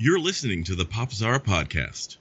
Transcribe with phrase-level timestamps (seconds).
[0.00, 2.18] You're listening to the Popzara podcast.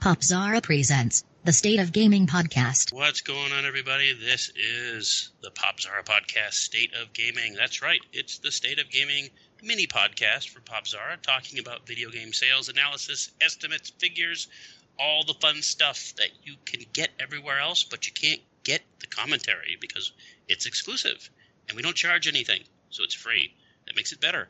[0.00, 2.92] Popzara presents the State of Gaming podcast.
[2.92, 4.12] What's going on, everybody?
[4.14, 7.54] This is the Popzara podcast, State of Gaming.
[7.54, 9.28] That's right, it's the State of Gaming
[9.62, 14.48] mini podcast for Popzara, talking about video game sales, analysis, estimates, figures,
[14.98, 19.06] all the fun stuff that you can get everywhere else, but you can't get the
[19.06, 20.10] commentary because
[20.48, 21.30] it's exclusive
[21.68, 23.54] and we don't charge anything, so it's free.
[23.86, 24.48] That makes it better.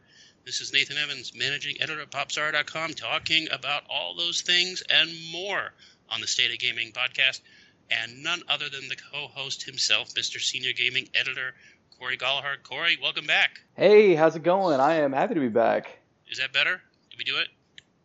[0.48, 5.74] This is Nathan Evans, managing editor at popzara.com, talking about all those things and more
[6.08, 7.42] on the State of Gaming podcast.
[7.90, 10.40] And none other than the co host himself, Mr.
[10.40, 11.52] Senior Gaming Editor,
[11.98, 12.56] Corey Gallagher.
[12.62, 13.60] Corey, welcome back.
[13.76, 14.80] Hey, how's it going?
[14.80, 15.98] I am happy to be back.
[16.30, 16.80] Is that better?
[17.10, 17.48] Did we do it?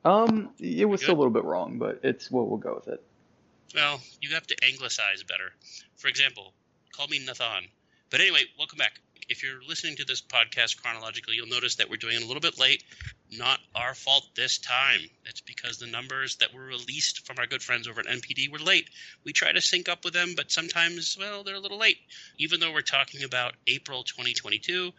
[0.03, 3.02] Um, it was still a little bit wrong, but it's what we'll go with it.
[3.73, 5.53] Well, you have to anglicize better.
[5.95, 6.52] For example,
[6.91, 7.69] call me Nathan.
[8.09, 11.97] But anyway, welcome back if you're listening to this podcast chronologically, you'll notice that we're
[11.97, 12.83] doing it a little bit late.
[13.31, 15.01] Not our fault this time.
[15.25, 18.59] It's because the numbers that were released from our good friends over at NPD were
[18.59, 18.89] late.
[19.23, 21.97] We try to sync up with them, but sometimes, well, they're a little late.
[22.38, 24.91] Even though we're talking about April 2022,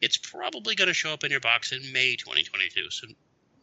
[0.00, 2.90] it's probably going to show up in your box in May 2022.
[2.90, 3.06] So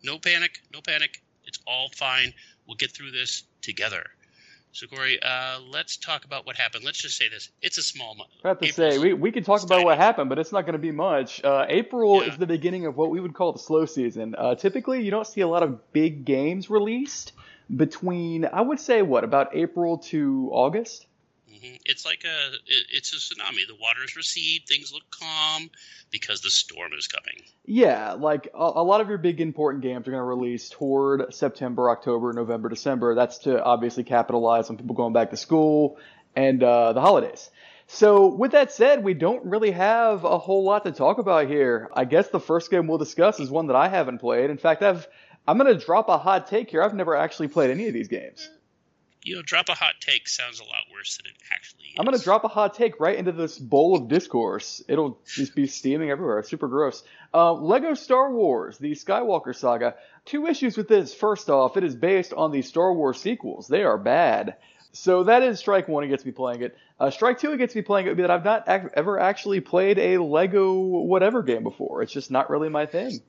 [0.04, 1.22] no panic, no panic.
[1.46, 2.34] It's all fine.
[2.68, 4.06] We'll get through this together.
[4.78, 6.86] So, Corey, uh, let's talk about what happened.
[6.86, 8.30] Let's just say this: it's a small month.
[8.46, 10.66] I have to April's say we we can talk about what happened, but it's not
[10.66, 11.44] going to be much.
[11.44, 12.30] Uh, April yeah.
[12.30, 14.36] is the beginning of what we would call the slow season.
[14.38, 17.32] Uh, typically, you don't see a lot of big games released
[17.76, 21.07] between I would say what about April to August.
[21.52, 21.76] Mm-hmm.
[21.86, 23.68] It's like a it's a tsunami.
[23.68, 25.70] The waters recede, things look calm
[26.12, 27.42] because the storm is coming.
[27.66, 31.34] Yeah, like a, a lot of your big important games are going to release toward
[31.34, 33.16] September, October, November, December.
[33.16, 35.98] That's to obviously capitalize on people going back to school
[36.36, 37.50] and uh, the holidays.
[37.88, 41.90] So with that said, we don't really have a whole lot to talk about here.
[41.94, 44.50] I guess the first game we'll discuss is one that I haven't played.
[44.50, 45.08] In fact, I've
[45.48, 46.84] I'm going to drop a hot take here.
[46.84, 48.50] I've never actually played any of these games
[49.24, 51.96] you know, drop a hot take sounds a lot worse than it actually is.
[52.00, 54.84] I'm gonna drop a hot take right into this bowl of discourse.
[54.88, 56.42] It'll just be steaming everywhere.
[56.44, 57.04] Super gross.
[57.34, 59.96] Uh, Lego Star Wars: The Skywalker Saga.
[60.26, 61.14] Two issues with this.
[61.14, 63.68] First off, it is based on the Star Wars sequels.
[63.68, 64.56] They are bad.
[64.94, 66.04] So that is strike one.
[66.04, 66.78] It gets me playing it.
[67.00, 67.52] Uh, strike two.
[67.52, 68.10] It gets me playing it.
[68.10, 72.02] Would be that I've not ac- ever actually played a Lego whatever game before.
[72.02, 73.20] It's just not really my thing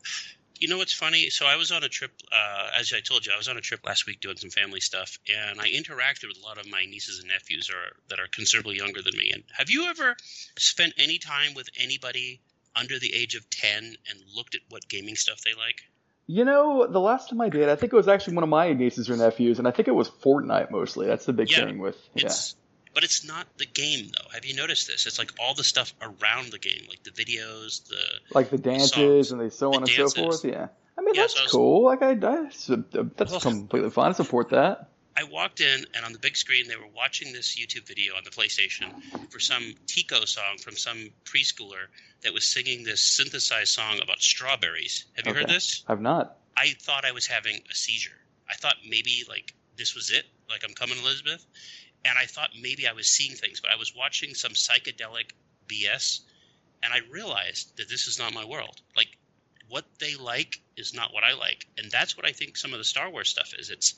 [0.58, 1.30] you know what's funny?
[1.30, 3.60] So I was on a trip, uh, as I told you, I was on a
[3.60, 6.84] trip last week doing some family stuff, and I interacted with a lot of my
[6.84, 9.30] nieces and nephews are, that are considerably younger than me.
[9.32, 10.16] And have you ever
[10.58, 12.40] spent any time with anybody
[12.74, 15.82] under the age of ten and looked at what gaming stuff they like?
[16.26, 18.72] You know, the last time I did, I think it was actually one of my
[18.74, 21.06] nieces or nephews, and I think it was Fortnite mostly.
[21.06, 22.28] That's the big yeah, thing with yeah.
[22.94, 24.28] But it's not the game though.
[24.32, 25.06] Have you noticed this?
[25.06, 28.02] It's like all the stuff around the game, like the videos, the
[28.34, 30.44] like the dances and they so on and so forth.
[30.44, 31.84] Yeah, I mean yeah, that's so was, cool.
[31.84, 34.10] Like I, I that's well, completely fine.
[34.10, 34.88] I support that.
[35.16, 38.22] I walked in, and on the big screen, they were watching this YouTube video on
[38.22, 41.86] the PlayStation for some Tico song from some preschooler
[42.22, 45.06] that was singing this synthesized song about strawberries.
[45.16, 45.40] Have you okay.
[45.40, 45.82] heard this?
[45.88, 46.36] I've not.
[46.56, 48.12] I thought I was having a seizure.
[48.48, 51.44] I thought maybe like this was it, like I'm coming, Elizabeth
[52.04, 55.32] and I thought maybe I was seeing things, but I was watching some psychedelic
[55.68, 56.20] BS,
[56.82, 58.80] and I realized that this is not my world.
[58.96, 59.08] Like
[59.68, 62.78] what they like is not what I like, and that's what I think some of
[62.78, 63.70] the Star Wars stuff is.
[63.70, 63.94] It's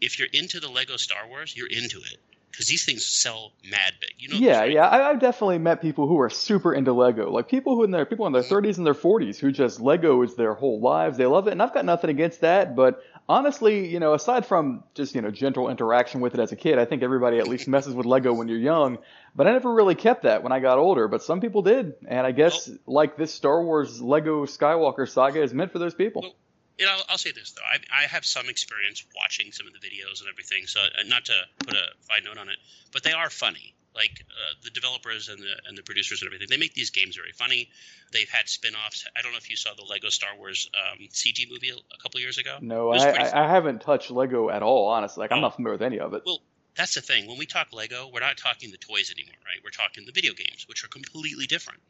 [0.00, 2.18] if you're into the Lego Star Wars, you're into it
[2.54, 4.10] because these things sell mad big.
[4.16, 4.36] You know?
[4.36, 4.72] Yeah, right?
[4.72, 4.88] yeah.
[4.88, 8.06] I, have definitely met people who are super into Lego, like people who in their
[8.06, 8.80] people in their 30s mm-hmm.
[8.80, 11.16] and their 40s who just Lego is their whole lives.
[11.16, 12.76] They love it, and I've got nothing against that.
[12.76, 16.56] But honestly, you know, aside from just you know gentle interaction with it as a
[16.56, 18.98] kid, I think everybody at least messes with Lego when you're young.
[19.34, 21.08] But I never really kept that when I got older.
[21.08, 25.42] But some people did, and I guess well, like this Star Wars Lego Skywalker saga
[25.42, 26.22] is meant for those people.
[26.22, 26.34] Well,
[26.78, 29.78] you know, I'll say this though, I, I have some experience watching some of the
[29.78, 30.66] videos and everything.
[30.66, 32.58] So uh, not to put a fine note on it,
[32.92, 33.74] but they are funny.
[33.94, 37.16] Like uh, the developers and the and the producers and everything, they make these games
[37.16, 37.70] very funny.
[38.12, 39.06] They've had spin-offs.
[39.16, 42.20] I don't know if you saw the Lego Star Wars um, CG movie a, couple
[42.20, 42.58] years ago.
[42.60, 44.88] No, I, I, I, haven't touched Lego at all.
[44.88, 45.36] Honestly, like oh.
[45.36, 46.22] I'm not familiar with any of it.
[46.26, 46.40] Well,
[46.76, 47.28] that's the thing.
[47.28, 49.60] When we talk Lego, we're not talking the toys anymore, right?
[49.62, 51.80] We're talking the video games, which are completely different.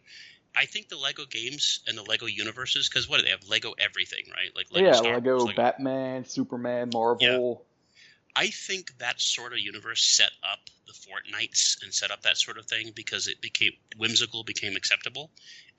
[0.56, 3.48] I think the Lego games and the Lego universes, because what do they have?
[3.48, 4.50] Lego everything, right?
[4.54, 7.64] Like Lego yeah, Star Lego, Wars, Lego Batman, Superman, Marvel.
[7.64, 7.73] Yeah.
[8.36, 12.58] I think that sort of universe set up the Fortnites and set up that sort
[12.58, 15.30] of thing because it became whimsical, became acceptable,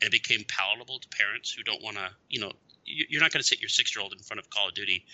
[0.02, 2.52] and it became palatable to parents who don't want to, you know,
[2.86, 5.06] you're not going to sit your six year old in front of Call of Duty,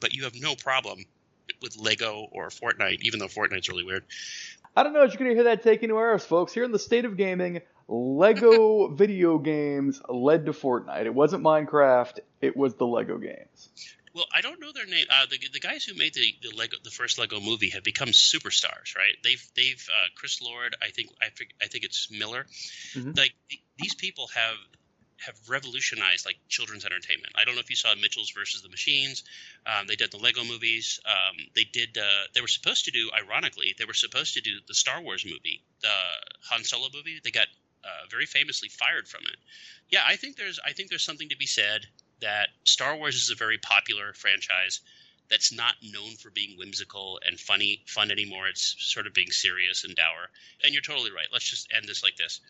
[0.00, 1.04] but you have no problem
[1.62, 4.04] with Lego or Fortnite, even though Fortnite's really weird.
[4.76, 6.52] I don't know if you're going to hear that take anywhere else, folks.
[6.52, 11.06] Here in the state of gaming, Lego video games led to Fortnite.
[11.06, 13.95] It wasn't Minecraft, it was the Lego games.
[14.16, 15.04] Well, I don't know their name.
[15.10, 18.08] Uh, the, the guys who made the, the Lego the first Lego movie have become
[18.08, 19.14] superstars, right?
[19.22, 22.46] They've they've uh, Chris Lord, I think I think, I think it's Miller.
[22.94, 23.14] Mhm.
[23.16, 24.56] Like th- these people have
[25.18, 27.32] have revolutionized like children's entertainment.
[27.36, 29.22] I don't know if you saw Mitchell's versus the Machines.
[29.66, 30.98] Um, they did the Lego movies.
[31.04, 31.98] Um, they did.
[31.98, 35.26] Uh, they were supposed to do, ironically, they were supposed to do the Star Wars
[35.26, 35.96] movie, the
[36.50, 37.20] Han Solo movie.
[37.22, 37.48] They got
[37.84, 39.36] uh, very famously fired from it.
[39.90, 41.86] Yeah, I think there's I think there's something to be said
[42.20, 44.80] that Star Wars is a very popular franchise
[45.28, 48.46] that's not known for being whimsical and funny fun anymore.
[48.48, 50.30] It's sort of being serious and dour.
[50.64, 51.26] And you're totally right.
[51.32, 52.40] Let's just end this like this.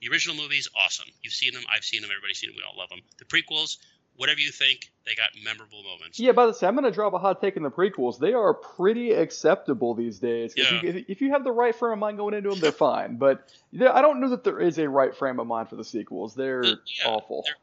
[0.00, 1.08] The original movies, awesome.
[1.22, 1.62] You've seen them.
[1.72, 2.10] I've seen them.
[2.10, 2.56] Everybody's seen them.
[2.56, 3.00] We all love them.
[3.18, 3.76] The prequels,
[4.16, 6.18] whatever you think, they got memorable moments.
[6.18, 8.18] Yeah, by the way, I'm going to drop a hot take in the prequels.
[8.18, 10.54] They are pretty acceptable these days.
[10.56, 10.80] Yeah.
[10.82, 13.16] If, you, if you have the right frame of mind going into them, they're fine.
[13.16, 13.48] But
[13.78, 16.34] I don't know that there is a right frame of mind for the sequels.
[16.34, 17.44] They're yeah, awful.
[17.44, 17.54] They're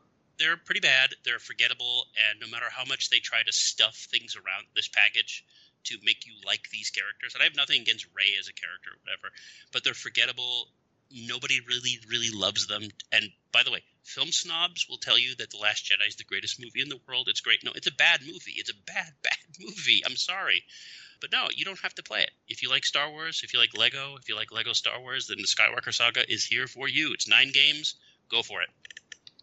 [0.57, 1.15] pretty bad.
[1.23, 2.05] They're forgettable.
[2.29, 5.45] And no matter how much they try to stuff things around this package
[5.85, 8.91] to make you like these characters, and I have nothing against Rey as a character
[8.91, 9.33] or whatever,
[9.71, 10.67] but they're forgettable.
[11.11, 12.83] Nobody really, really loves them.
[13.11, 16.23] And by the way, film snobs will tell you that The Last Jedi is the
[16.23, 17.27] greatest movie in the world.
[17.29, 17.63] It's great.
[17.63, 18.55] No, it's a bad movie.
[18.57, 20.03] It's a bad, bad movie.
[20.05, 20.63] I'm sorry.
[21.21, 22.31] But no, you don't have to play it.
[22.47, 25.27] If you like Star Wars, if you like Lego, if you like Lego Star Wars,
[25.27, 27.13] then the Skywalker Saga is here for you.
[27.13, 27.95] It's nine games.
[28.29, 28.69] Go for it.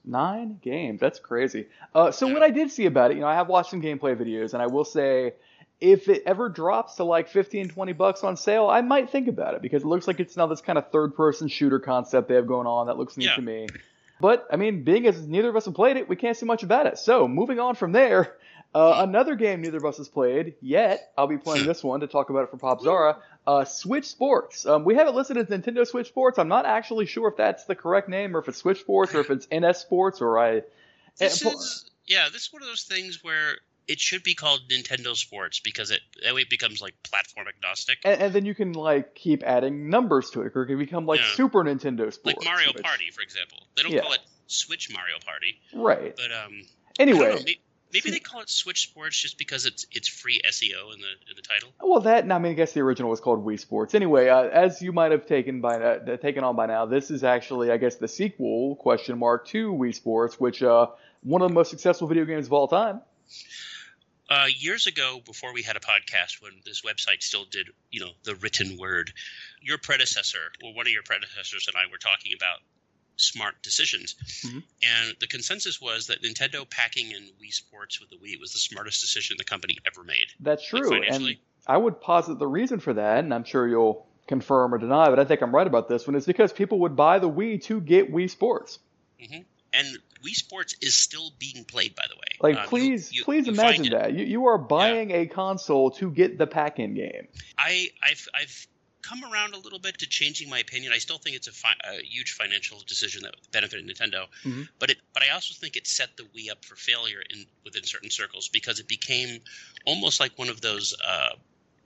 [0.06, 1.00] Nine games.
[1.00, 1.66] That's crazy.
[1.94, 4.14] Uh, so what I did see about it, you know, I have watched some gameplay
[4.16, 5.34] videos, and I will say,
[5.80, 9.54] if it ever drops to like 15, 20 bucks on sale, I might think about
[9.54, 12.46] it because it looks like it's now this kind of third-person shooter concept they have
[12.46, 13.34] going on that looks neat Yeah.
[13.34, 13.66] to me.
[14.20, 16.62] But I mean, being as neither of us have played it, we can't say much
[16.62, 16.96] about it.
[16.98, 18.36] So moving on from there,
[18.76, 21.12] uh, another game neither of us has played yet.
[21.16, 23.16] I'll be playing this one to talk about it for Popzara.
[23.46, 24.66] Uh, Switch Sports.
[24.66, 26.38] Um, we have it listed as Nintendo Switch Sports.
[26.38, 29.20] I'm not actually sure if that's the correct name or if it's Switch Sports or
[29.20, 30.62] if it's NS Sports or I.
[31.18, 33.56] This is yeah, this is one of those things where
[33.88, 37.98] it should be called Nintendo Sports because it that way it becomes like platform agnostic,
[38.04, 41.06] and, and then you can like keep adding numbers to it, or it can become
[41.06, 41.26] like Yeah.
[41.34, 43.58] Super Nintendo Sports, like Mario which- Party, for example.
[43.76, 44.02] They don't Yeah.
[44.02, 46.14] call it Switch Mario Party, Right.
[46.16, 46.64] but um, know,
[46.98, 47.58] Anyway, may-
[47.96, 51.36] maybe they call it Switch Sports just because it's it's free SEO in the in
[51.36, 51.70] the title.
[51.80, 52.30] well, that.
[52.30, 53.94] I mean, I guess the original was called Wii Sports.
[53.94, 57.24] Anyway, uh, as you might have taken by uh, taken on by now, this is
[57.24, 60.88] actually, I guess, the sequel question mark to Wii Sports, which uh,
[61.22, 63.00] one of the most successful video games of all time.
[64.28, 68.10] Uh, years ago, before we had a podcast, when this website still did, you know,
[68.24, 69.12] the written word,
[69.62, 72.58] your predecessor, or one of your predecessors, and I were talking about
[73.16, 74.14] smart decisions,
[74.44, 74.62] Mhm.
[74.82, 78.58] and the consensus was that Nintendo packing in Wii Sports with the Wii was the
[78.58, 80.26] smartest decision the company ever made.
[80.40, 81.36] That's Like, true, and.
[81.68, 85.18] I would posit the reason for that, and I'm sure you'll confirm or deny, but
[85.18, 87.80] I think I'm right about this one, is because people would buy the Wii to
[87.80, 88.78] get Wii Sports.
[89.72, 92.22] And Wii Sports is still being played, by the way.
[92.52, 96.10] Like, Um, please, you- please you imagine that you you are buying a console to
[96.10, 97.26] get the pack-in game.
[97.58, 98.66] I, I've, I've
[99.06, 100.92] come around a little bit to changing my opinion.
[100.92, 104.68] I still think it's a, fi- a huge financial decision that benefited Nintendo, Mhm.
[104.78, 107.84] but it, but I also think it set the Wii up for failure in within
[107.84, 109.40] certain circles because it became
[109.84, 110.94] almost like one of those.
[111.04, 111.30] Uh,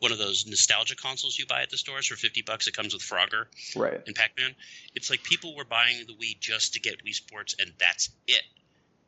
[0.01, 2.95] one of those nostalgia consoles you buy at the stores for 50 bucks it comes
[2.95, 3.45] with Frogger
[3.77, 4.01] Right.
[4.07, 4.55] and Pac-Man
[4.95, 8.41] it's like people were buying the Wii just to get Wii Sports and that's it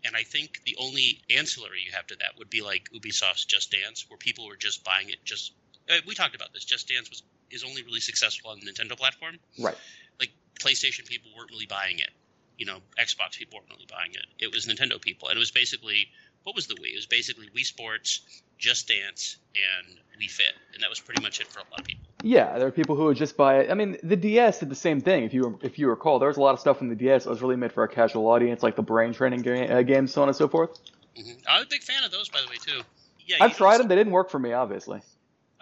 [0.05, 3.71] and I think the only ancillary you have to that would be like Ubisoft's Just
[3.73, 5.53] Dance where people were just buying it just
[5.91, 7.23] uh, we talked about this Just Dance was
[7.53, 9.77] is only really successful on the Nintendo platform Right.
[10.19, 10.31] like
[10.61, 12.11] PlayStation people weren't really buying it
[12.59, 15.51] you know Xbox people weren't really buying it it was Nintendo people and it was
[15.51, 16.09] basically
[16.45, 18.21] what was the Wii it was basically Wii Sports
[18.59, 21.87] Just Dance and Wii Fit and that was pretty much it for a lot of
[21.87, 23.71] people Yeah, there are people who would just buy it.
[23.71, 25.25] I mean, the DS did the same thing.
[25.25, 27.31] If you if you recall, there was a lot of stuff in the DS that
[27.31, 30.29] was really meant for a casual audience, like the brain training uh, games, so on
[30.29, 30.71] and so forth.
[31.17, 32.81] hmm I was a big fan of those by the way too
[33.27, 35.01] yeah I've tried them; they didn't work for me, obviously.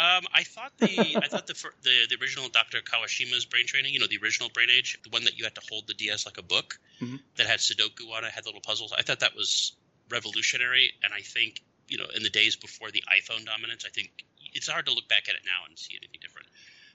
[0.01, 1.53] Um, I thought the I thought the,
[1.83, 2.79] the the original Dr.
[2.81, 5.61] Kawashima's brain training, you know, the original Brain Age, the one that you had to
[5.71, 7.21] hold the DS like a book, Mhm.
[7.37, 8.93] that had Sudoku on it, had little puzzles.
[8.97, 9.73] I thought that was
[10.09, 14.11] revolutionary, and I think you know, in the days before the iPhone dominance, I think
[14.55, 16.47] it's hard to look back at it now and see anything different.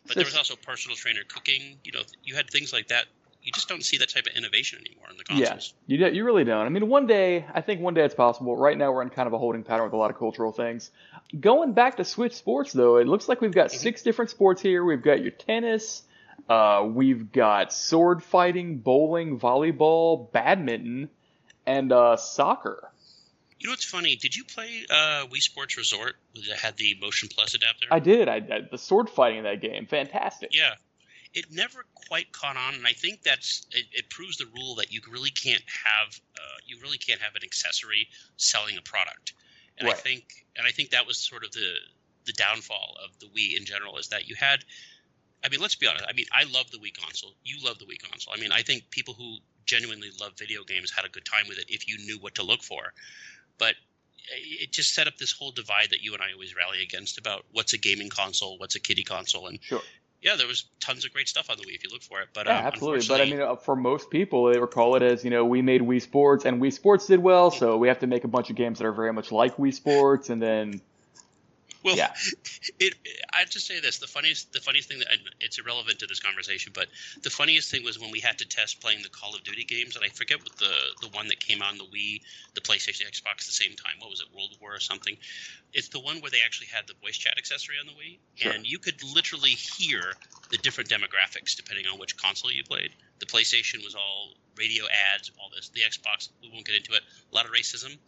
[0.08, 1.78] But there was also personal trainer cooking.
[1.84, 3.06] You know, you had things like that.
[3.44, 5.74] You just don't see that type of innovation anymore in the Yeah, consoles.
[5.86, 6.66] you do- you really don't.
[6.66, 8.56] I mean, one day, I think one day it's possible.
[8.56, 10.92] Right now, we're in kind of a holding pattern with a lot of cultural things.
[11.39, 14.84] Going back to Switch Sports, though, it looks like we've got six different sports here.
[14.86, 16.03] We've got your tennis,
[16.48, 21.10] uh, we've got sword fighting, bowling, volleyball, badminton,
[21.65, 22.91] and uh, soccer.
[23.60, 24.15] You know what's funny?
[24.15, 27.88] Did you play uh, Wii Sports Resort that had the Motion Plus adapter?
[27.89, 28.29] I did.
[28.29, 30.50] I, I the sword fighting in that game, fantastic.
[30.53, 30.74] Yeah.
[31.34, 34.91] it never quite caught on, and I think that's it, it proves the rule that
[34.91, 39.34] you really can't have uh, you really can't have an accessory selling a product.
[39.77, 41.74] And I think and I think that was sort of the
[42.25, 44.63] the downfall of the Wii in general is that you had.
[45.44, 46.05] I mean, let's be honest.
[46.10, 47.34] I mean, I love the Wii console.
[47.44, 48.34] You love the Wii console.
[48.36, 51.60] I mean, I think people who genuinely love video games had a good time with
[51.60, 52.94] it if you knew what to look for.
[53.60, 53.75] But
[54.27, 57.46] it just set up this whole divide that you and I always rally against about
[57.51, 59.82] what's a gaming console, what's a kiddie console, and Sure.
[60.25, 62.29] Yeah, there was tons of great stuff on the Wii if you look for it.
[62.34, 63.05] But Yeah, um, absolutely.
[63.08, 65.82] But I mean, uh, for most people, they recall it as you know we made
[65.82, 68.55] Wii Sports, and Wii Sports did well, so we have to make a bunch of
[68.55, 70.82] games that are very much like Wii Sports, and then
[71.86, 72.12] Well, Yeah.
[72.80, 72.96] it.
[73.32, 75.08] I just say this: the funniest, the funniest thing that
[75.39, 76.88] it's irrelevant to this conversation, but
[77.22, 79.96] the funniest thing was when we had to test playing the Call of Duty games,
[79.96, 82.22] and I forget what the the one that came out on the Wii,
[82.56, 83.94] the PlayStation, Xbox at the same time.
[84.00, 85.15] What was it, World War or something?
[85.74, 88.51] It's the one where they actually had the voice chat accessory on the Wii, Sure.
[88.51, 90.13] and you could literally hear
[90.50, 92.89] the different demographics depending on which console you played.
[93.20, 95.70] The PlayStation was all radio ads, all this.
[95.70, 97.04] The Xbox, we won't get into it.
[97.32, 98.00] A lot of racism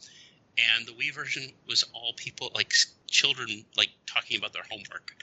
[0.57, 2.73] and the Wii version was all people like
[3.07, 5.15] children like talking about their homework.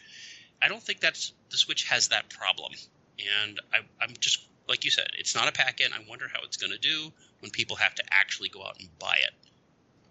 [0.62, 2.72] I don't think that's the Switch has that problem,
[3.42, 5.92] and I, I'm just like you said, it's not a pack-in.
[5.92, 8.88] I wonder how it's going to do when people have to actually go out and
[8.98, 9.32] buy it.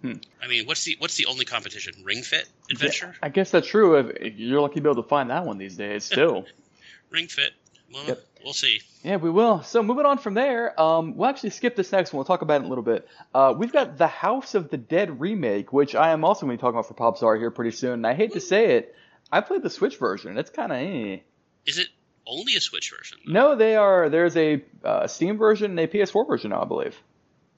[0.01, 0.19] Hmm.
[0.43, 1.93] I mean, what's the what's the only competition?
[2.03, 3.95] Ring Fit Adventure, I guess that's true.
[3.97, 6.45] If you're lucky to be able to find that one these days, still.
[7.09, 7.53] Ring Fit.
[7.93, 8.25] Well, Yep.
[8.43, 8.81] we'll see.
[9.03, 9.61] Yeah, we will.
[9.63, 12.17] So moving on from there, um, we'll actually skip this next one.
[12.19, 13.07] We'll talk about it in a little bit.
[13.33, 16.59] Uh, we've got the House of the Dead remake, which I am also going to
[16.59, 17.93] be talking about for Pop Czar here pretty soon.
[17.93, 18.95] And I hate to say it,
[19.31, 20.37] I played the Switch version.
[20.37, 21.17] It's kind of eh.
[21.65, 21.87] Is it
[22.25, 23.19] only a Switch version?
[23.27, 24.09] No, they are.
[24.09, 26.97] There's a uh, Steam version and a PS4 version now, I believe.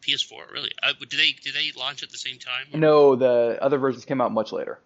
[0.01, 0.71] PS4, really?
[0.83, 2.67] Uh, did they did they launch at the same time?
[2.73, 4.79] or- No, the other versions came out much later.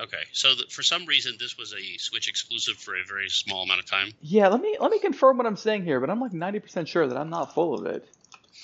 [0.00, 3.62] Okay, so th for some reason this was a Switch exclusive for a very small
[3.62, 4.12] amount of time.
[4.22, 7.06] Yeah, let me let me confirm what I'm saying here, but I'm like 90% sure
[7.06, 8.08] that I'm not full of it.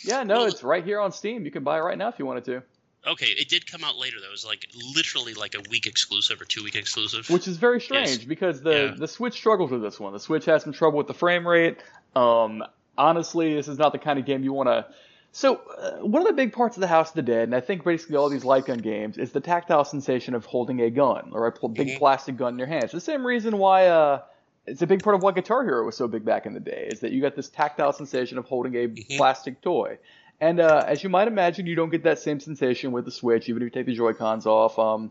[0.03, 1.45] Yeah, no, Well- it's right here on Steam.
[1.45, 2.63] You can buy it right now if you wanted to.
[3.07, 4.27] Okay, it did come out later though.
[4.29, 4.67] It was like
[4.97, 7.29] literally like a week exclusive or two week exclusive.
[7.31, 8.25] which is very strange Yes.
[8.25, 8.95] because the Yeah.
[8.97, 10.13] the Switch struggles with this one.
[10.13, 11.77] The Switch has some trouble with the frame rate.
[12.17, 12.65] Um,
[12.97, 14.87] honestly, this is not the kind of game you want to.
[15.33, 17.61] So uh, one of the big parts of the House of the Dead, and I
[17.61, 21.31] think basically all these light gun games, is the tactile sensation of holding a gun
[21.33, 21.99] or a big Mhm.
[21.99, 22.93] plastic gun in your hands.
[22.93, 24.23] The same reason why uh,
[24.67, 26.89] it's a big part of why Guitar Hero was so big back in the day,
[26.91, 29.17] is that you got this tactile sensation of holding a Mhm.
[29.17, 29.99] plastic toy.
[30.41, 33.49] And uh, as you might imagine, you don't get that same sensation with the Switch,
[33.49, 34.79] even if you take the Joy Cons off.
[34.79, 35.11] Um,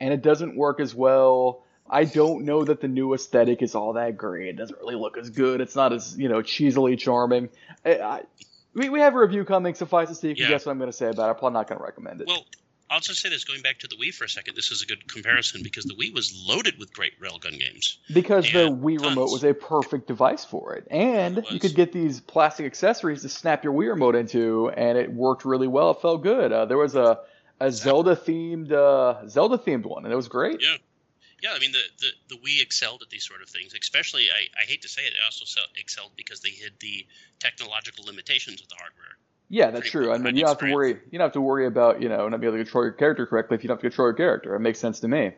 [0.00, 1.62] and it doesn't work as well.
[1.88, 4.48] I don't know that the new aesthetic is all that great.
[4.48, 5.60] It doesn't really look as good.
[5.60, 7.50] It's not as you know cheesily charming.
[7.84, 8.22] I, I,
[8.74, 9.74] we we have a review coming.
[9.74, 10.48] Suffice to say, you can Yeah.
[10.50, 11.30] guess what I'm going to say about it.
[11.30, 12.26] I'm probably not going to recommend it.
[12.26, 12.44] well,
[12.90, 14.86] I'll just say this: going back to the Wii for a second, this is a
[14.86, 17.98] good comparison because the Wii was loaded with great railgun games.
[18.12, 19.08] because the Wii tons.
[19.08, 23.22] remote was a perfect device for it, and It you could get these plastic accessories
[23.22, 25.92] to snap your Wii remote into, and it worked really well.
[25.92, 26.52] It felt good.
[26.52, 27.20] Uh, there was a
[27.60, 30.60] a Zelda themed uh, Zelda themed one, and it was great.
[30.60, 30.76] Yeah.
[31.44, 33.74] Yeah, I mean the, the, the Wii excelled at these sort of things.
[33.78, 35.44] Especially, I, I hate to say it, it also
[35.76, 37.06] excelled because they hid the
[37.38, 39.18] technological limitations of the hardware.
[39.50, 40.10] Yeah, that's true.
[40.10, 40.96] I mean, you don't have to worry.
[41.10, 43.26] You don't have to worry about you know not being able to control your character
[43.26, 44.54] correctly if you don't have to control your character.
[44.54, 45.32] It makes sense to me.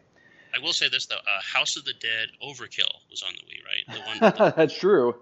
[0.54, 3.64] I will say this though: uh, House of the Dead Overkill was on the Wii,
[3.66, 4.22] right?
[4.22, 5.16] The one, that's true.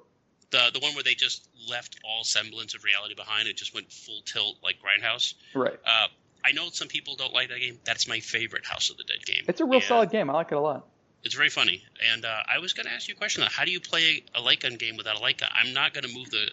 [0.51, 3.49] the the one where they just left all semblance of reality behind.
[3.49, 5.33] It just went full tilt like Grindhouse.
[5.55, 5.81] Right.
[5.87, 6.09] Uh,
[6.45, 7.79] I know some people don't like that game.
[7.85, 9.45] That's my favorite House of the Dead game.
[9.49, 10.29] It's a real And solid game.
[10.29, 10.87] I like it a lot.
[11.23, 11.83] It's very funny.
[12.13, 13.43] And uh, I was going to ask you a question.
[13.51, 15.49] How do you play a light gun game without a light gun?
[15.55, 16.51] I'm not going to move the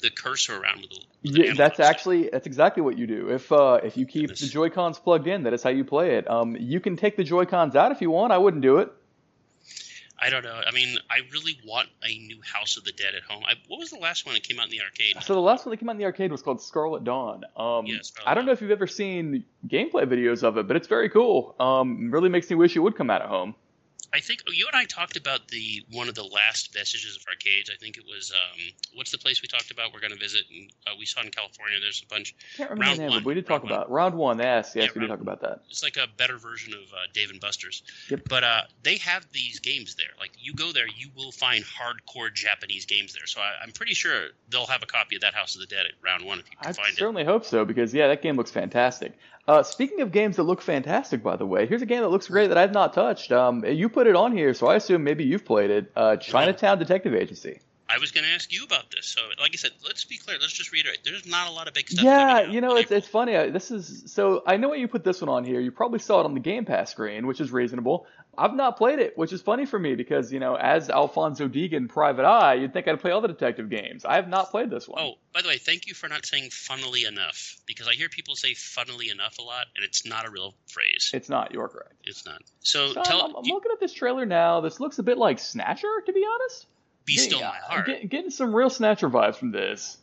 [0.00, 1.00] the cursor around with the.
[1.22, 3.30] With the Yeah, that's actually that's exactly what you do.
[3.30, 4.50] If uh, if you keep the Goodness.
[4.50, 6.30] Joy Cons plugged in, that is how you play it.
[6.30, 8.32] Um, you can take the Joy Cons out if you want.
[8.32, 8.92] I wouldn't do it.
[10.22, 10.60] I don't know.
[10.64, 13.42] I mean, I really want a new House of the Dead at home.
[13.44, 15.16] I, what was the last one that came out in the arcade?
[15.22, 17.44] So the last one that came out in the arcade was called Scarlet Dawn.
[17.56, 20.76] Um, Yeah, Scarlet I don't know if you've ever seen gameplay videos of it, but
[20.76, 21.56] it's very cool.
[21.58, 23.56] Um, really makes me wish it would come out at home.
[24.14, 27.70] I think you and I talked about the one of the last vestiges of arcades.
[27.72, 28.60] I think it was um,
[28.94, 29.92] what's the place we talked about?
[29.94, 31.78] We're going to visit, and uh, we saw in California.
[31.80, 32.34] There's a bunch.
[32.56, 34.38] can't remember Round the name, one, but we did talk about round one.
[34.38, 35.62] Yes, yes, Yeah, we did talk about that.
[35.70, 37.82] It's like a better version of uh, Dave and Buster's.
[38.10, 38.28] Yep.
[38.28, 40.12] But uh, they have these games there.
[40.20, 43.26] Like you go there, you will find hardcore Japanese games there.
[43.26, 45.86] So I, I'm pretty sure they'll have a copy of that House of the Dead
[45.86, 46.92] at round one if you can I find it.
[46.92, 49.14] I certainly hope so because yeah, that game looks fantastic.
[49.48, 52.28] Uh, speaking of games that look fantastic, by the way, here's a game that looks
[52.28, 53.32] great that I've not touched.
[53.32, 55.90] Um, you put it on here, so I assume maybe you've played it.
[55.96, 57.58] Uh, Chinatown Detective Agency.
[57.88, 59.06] I was going to ask you about this.
[59.06, 60.38] So, like I said, let's be clear.
[60.40, 61.00] Let's just reiterate.
[61.04, 62.04] There's not a lot of big stuff.
[62.04, 62.98] Yeah, you know, it's April.
[62.98, 63.50] it's funny.
[63.50, 65.60] This is so I know why you put this one on here.
[65.60, 68.06] You probably saw it on the Game Pass screen, which is reasonable.
[68.36, 71.88] I've not played it, which is funny for me because you know, as Alfonso Deegan,
[71.88, 74.04] Private Eye, you'd think I'd play all the detective games.
[74.06, 75.02] I have not played this one.
[75.02, 78.34] Oh, by the way, thank you for not saying funnily enough because I hear people
[78.34, 81.10] say funnily enough a lot, and it's not a real phrase.
[81.12, 81.52] it's not.
[81.52, 81.92] You're correct.
[82.04, 82.40] It's not.
[82.60, 84.60] So, So tell I'm, I'm you- looking at this trailer now.
[84.62, 86.66] This looks a bit like Snatcher, to be honest.
[87.04, 87.86] be still my uh, heart.
[87.86, 89.98] get- getting some real Snatcher vibes from this.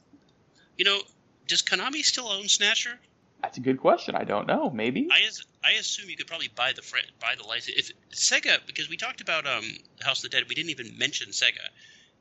[0.78, 1.00] You know,
[1.48, 3.00] does Konami still own Snatcher?
[3.42, 4.16] That's a good question.
[4.16, 4.70] I don't know.
[4.70, 5.08] Maybe.
[5.12, 8.66] I as, I assume you could probably buy the fr- buy the license if Sega
[8.68, 9.64] because we talked about um
[10.02, 10.46] House of the Dead.
[10.50, 11.66] We didn't even mention Sega,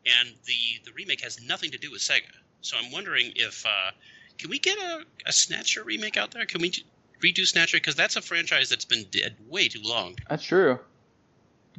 [0.06, 2.32] and the the remake has nothing to do with Sega.
[2.60, 3.90] So I'm wondering if uh,
[4.38, 6.44] can we get a, a Snatcher remake out there?
[6.44, 6.72] Can we
[7.20, 10.16] redo Snatcher because that's a franchise that's been dead way too long.
[10.28, 10.78] That's true.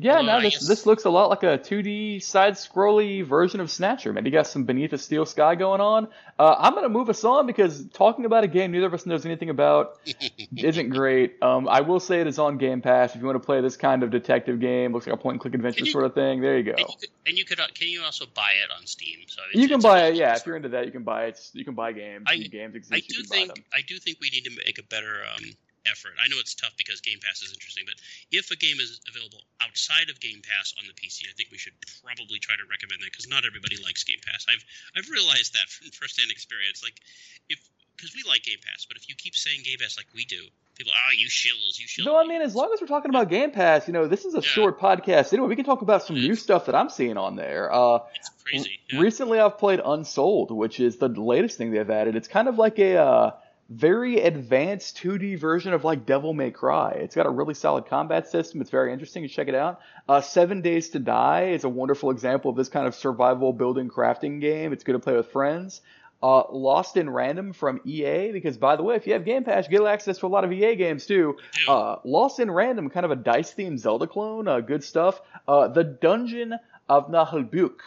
[0.02, 4.14] Yeah, no, this this looks a lot like a 2D side scrolly version of Snatcher.
[4.14, 6.08] Maybe got some Beneath a Steel Sky going on.
[6.40, 9.26] Uh, I'm gonna move us on because talking about a game neither of us knows
[9.26, 10.00] anything about
[10.56, 11.44] isn't great.
[11.44, 13.14] Um, I will say it is on Game Pass.
[13.14, 15.42] If you want to play this kind of detective game, looks like a point and
[15.42, 16.40] click adventure you- sort of thing.
[16.40, 16.72] There you go.
[16.78, 19.20] And you could, and you could uh, can you also buy it on Steam?
[19.28, 20.34] So it's, You can buy it, yeah.
[20.38, 21.40] If you're into that, you can buy it.
[21.52, 22.24] You can buy games.
[22.26, 22.94] I- games exist.
[22.94, 23.66] I do think.
[23.74, 25.44] I do think we need to make a better um,
[25.92, 26.14] effort.
[26.22, 27.96] I know it's tough because Game Pass is interesting, but
[28.32, 31.58] if a game is available outside of Game Pass on the PC, I think we
[31.58, 31.74] should
[32.06, 34.46] probably try to recommend that because not everybody likes Game Pass.
[34.48, 34.64] I've
[34.96, 36.82] I've realized that from firsthand experience.
[36.84, 37.02] Like
[37.50, 37.60] if
[37.98, 40.40] because we like Game Pass, but if you keep saying Game Pass like we do,
[40.78, 42.06] people oh you shills you shills.
[42.06, 44.36] No, I mean, as long as we're talking about Game Pass, you know, this is
[44.36, 44.42] a Yeah.
[44.44, 45.34] short podcast.
[45.34, 47.74] Anyway, we can talk about some new stuff that I'm seeing on there.
[47.74, 48.80] Uh, it's crazy.
[48.90, 49.02] Yeah.
[49.02, 52.16] Recently, I've played Unsouled, which is the latest thing they've added.
[52.16, 53.32] It's kind of like a uh,
[53.70, 56.92] very advanced 2D version of like Devil May Cry.
[56.92, 58.62] It's got a really solid combat system.
[58.62, 59.24] It's very interesting.
[59.24, 59.80] You check it out.
[60.08, 63.90] Uh, Seven Days to Die is a wonderful example of this kind of survival building
[63.90, 64.74] crafting game.
[64.74, 65.82] It's good to play with friends.
[66.22, 69.66] Uh, Lost in Random from EA, because by the way, if you have Game Pass,
[69.70, 71.38] you get access to a lot of EA games too.
[71.68, 75.22] Uh, Lost in Random, kind of a dice themed Zelda clone, uh, good stuff.
[75.48, 76.56] Uh, the Dungeon
[76.90, 77.78] of Naheulbeuk,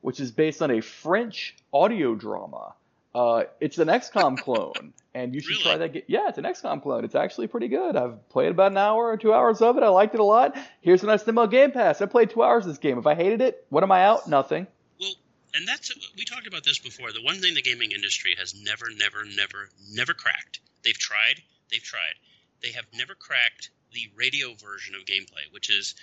[0.00, 2.72] which is based on a French audio drama.
[3.14, 5.62] Uh, it's an XCOM clone, and you should Really?
[5.62, 5.92] try that.
[5.92, 7.04] Ga- yeah, it's an XCOM clone.
[7.04, 7.96] It's actually pretty good.
[7.96, 9.82] I've played about an hour or two hours of it.
[9.82, 10.56] I liked it a lot.
[10.80, 12.00] Here's thing about Game Pass.
[12.00, 12.98] I played two hours of this game.
[12.98, 14.28] If I hated it, what am I out?
[14.28, 14.66] Nothing.
[15.00, 15.12] Well,
[15.54, 17.12] and that's we talked about this before.
[17.12, 20.60] The one thing the gaming industry has never, never, never, never cracked.
[20.84, 21.42] They've tried.
[21.70, 22.14] They've tried.
[22.62, 25.94] They have never cracked the radio version of gameplay, which is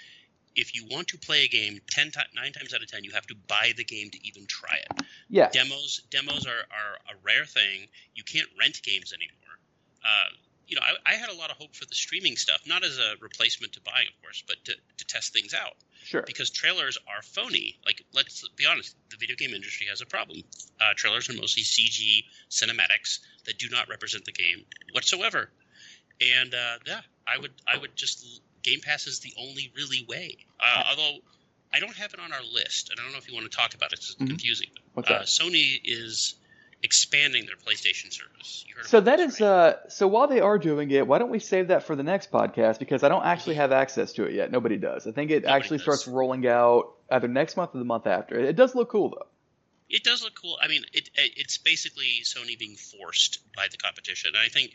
[0.55, 3.11] if you want to play a game ten ti- nine times out of ten, you
[3.11, 5.05] have to buy the game to even try it.
[5.29, 5.49] Yeah.
[5.49, 7.87] Demos demos are, are a rare thing.
[8.15, 9.59] You can't rent games anymore.
[10.03, 10.29] Uh,
[10.67, 12.99] you know, I, I had a lot of hope for the streaming stuff, not as
[12.99, 16.21] a replacement to buying, of course, but to, to test things out Sure.
[16.21, 17.75] because trailers are phony.
[17.85, 20.43] Like, let's be honest, the video game industry has a problem.
[20.79, 25.49] Uh, trailers are mostly CG cinematics that do not represent the game whatsoever.
[26.21, 30.37] And uh, yeah, I would, I would just Game Pass is the only really way.
[30.59, 31.17] Uh, although
[31.73, 33.55] I don't have it on our list, and I don't know if you want to
[33.55, 33.99] talk about it.
[33.99, 34.27] It's Mhm.
[34.27, 34.69] confusing.
[34.97, 35.01] Uh.
[35.23, 36.35] Sony is
[36.81, 38.63] expanding their PlayStation service.
[38.67, 39.47] You heard So that this, is right?
[39.47, 42.31] uh so while they are doing it, why don't we save that for the next
[42.31, 44.51] podcast because I don't actually have access to it yet.
[44.51, 45.05] Nobody does.
[45.07, 45.83] I think it Nobody actually does.
[45.83, 48.39] starts rolling out either next month or the month after.
[48.39, 49.27] It does look cool though.
[49.89, 50.57] It does look cool.
[50.61, 54.29] I mean, it, it it's basically Sony being forced by the competition.
[54.35, 54.71] And I think,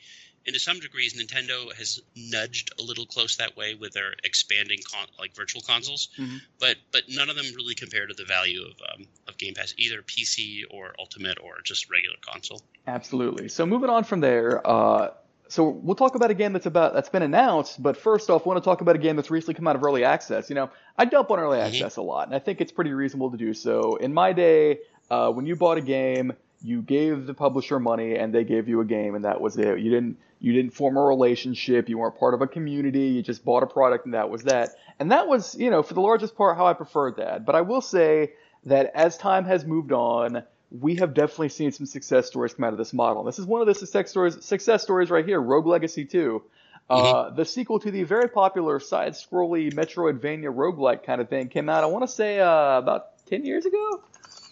[0.46, 4.78] and to some degrees, Nintendo has nudged a little close that way with their expanding
[4.90, 6.08] con- like virtual consoles.
[6.18, 6.40] Mhm.
[6.60, 9.74] But but none of them really compare to the value of um, of Game Pass,
[9.78, 12.62] either PC or Ultimate or just regular console.
[12.86, 13.48] Absolutely.
[13.48, 15.10] So moving on from there, uh
[15.46, 18.48] so we'll talk about a game that's about that's been announced, but first off, I
[18.48, 20.48] want to talk about a game that's recently come out of early access.
[20.48, 21.66] You know, I dump on early Mhm.
[21.66, 23.96] access a lot, and I think it's pretty reasonable to do so.
[23.96, 24.78] In my day,
[25.10, 26.32] uh, when you bought a game,
[26.64, 29.78] you gave the publisher money, and they gave you a game, and that was it.
[29.78, 31.88] You didn't you didn't form a relationship.
[31.88, 33.08] You weren't part of a community.
[33.08, 34.70] You just bought a product, and that was that.
[34.98, 37.44] And that was, you know, for the largest part, how I preferred that.
[37.44, 38.32] But I will say
[38.64, 42.72] that as time has moved on, we have definitely seen some success stories come out
[42.72, 43.20] of this model.
[43.20, 46.42] And This is one of the success stories, success stories right here, Rogue Legacy 2.
[46.90, 51.82] Uh, the sequel to the very popular side-scrolly Metroidvania roguelike kind of thing came out,
[51.82, 54.02] I want to say, uh, about 10 years ago?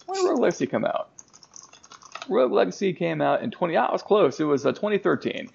[0.07, 1.09] When did Rogue Legacy come out?
[2.29, 4.39] Rogue Legacy came out in 20, ah, I was close.
[4.39, 5.49] It was uh, 2013.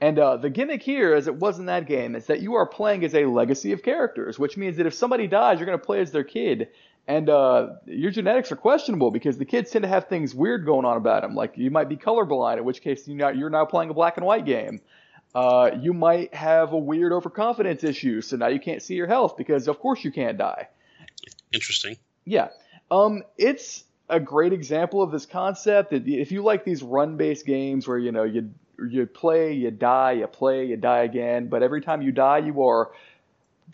[0.00, 2.66] And uh, the gimmick here, as it was in that game, is that you are
[2.66, 5.84] playing as a legacy of characters, which means that if somebody dies, you're going to
[5.84, 6.68] play as their kid.
[7.06, 10.84] And uh, your genetics are questionable because the kids tend to have things weird going
[10.84, 11.34] on about them.
[11.34, 14.16] Like you might be colorblind, in which case you're now, you're now playing a black
[14.16, 14.80] and white game.
[15.34, 19.36] Uh, you might have a weird overconfidence issue, so now you can't see your health
[19.36, 20.68] because, of course, you can't die.
[21.52, 21.96] Interesting.
[22.24, 22.48] Yeah.
[22.90, 25.92] Um, it's a great example of this concept.
[25.92, 28.50] If you like these run-based games where you know you
[28.90, 32.64] you play, you die, you play, you die again, but every time you die, you
[32.64, 32.92] are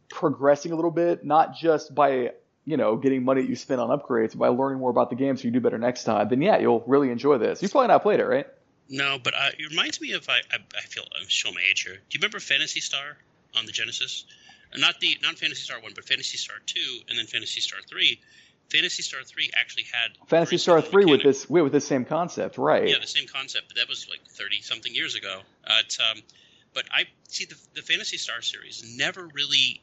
[0.09, 2.33] progressing a little bit, not just by
[2.65, 5.17] you know getting money that you spend on upgrades, but by learning more about the
[5.17, 6.29] game so you do better next time.
[6.29, 7.63] Then yeah, you'll really enjoy this.
[7.63, 8.47] You've probably not played it, right?
[8.89, 11.83] No, but uh, it reminds me of I, I, I feel I'm showing my age
[11.83, 11.95] here.
[11.95, 13.17] Do you remember Phantasy Star
[13.57, 14.25] on the Genesis?
[14.77, 18.21] Not the not Phantasy Star one, but Phantasy Star two, and then Phantasy Star three.
[18.71, 22.89] Phantasy Star three actually had Phantasy Star three with this with this same concept, right?
[22.89, 25.41] Yeah, the same concept, but that was like thirty something years ago.
[25.67, 26.23] Uh, um,
[26.73, 29.83] but I see the the Phantasy Star series never really.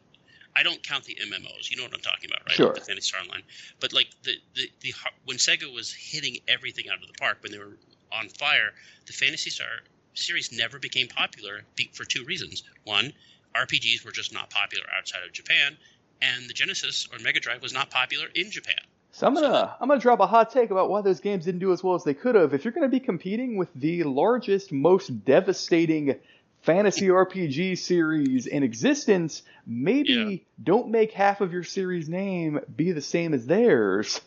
[0.55, 1.69] I don't count the MMOs.
[1.69, 2.55] You know what I'm talking about, right?
[2.55, 2.67] Sure.
[2.67, 3.43] Like the Phantasy Star Online.
[3.79, 4.93] But like the, the the
[5.25, 7.77] when Sega was hitting everything out of the park when they were
[8.11, 8.73] on fire,
[9.05, 9.67] the Phantasy Star
[10.13, 11.61] series never became popular
[11.93, 12.63] for two reasons.
[12.85, 13.13] One,
[13.55, 15.77] RPGs were just not popular outside of Japan,
[16.21, 18.75] and the Genesis or Mega Drive was not popular in Japan.
[19.11, 21.73] So I'm gonna I'm gonna drop a hot take about why those games didn't do
[21.73, 22.53] as well as they could have.
[22.53, 26.15] If you're gonna be competing with the largest, most devastating
[26.61, 30.37] fantasy RPG series in existence, maybe yeah.
[30.63, 34.21] don't make half of your series name be the same as theirs.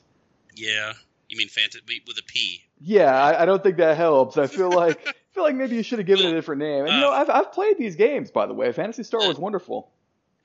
[0.57, 0.94] Yeah,
[1.29, 2.64] you mean fantasy with a P?
[2.81, 4.38] Yeah, I, I don't think that helps.
[4.38, 6.87] I feel like I feel like maybe you should have given it a different name.
[6.87, 8.72] And uh, you know, I've I've played these games by the way.
[8.72, 9.92] Phantasy Star uh, was wonderful.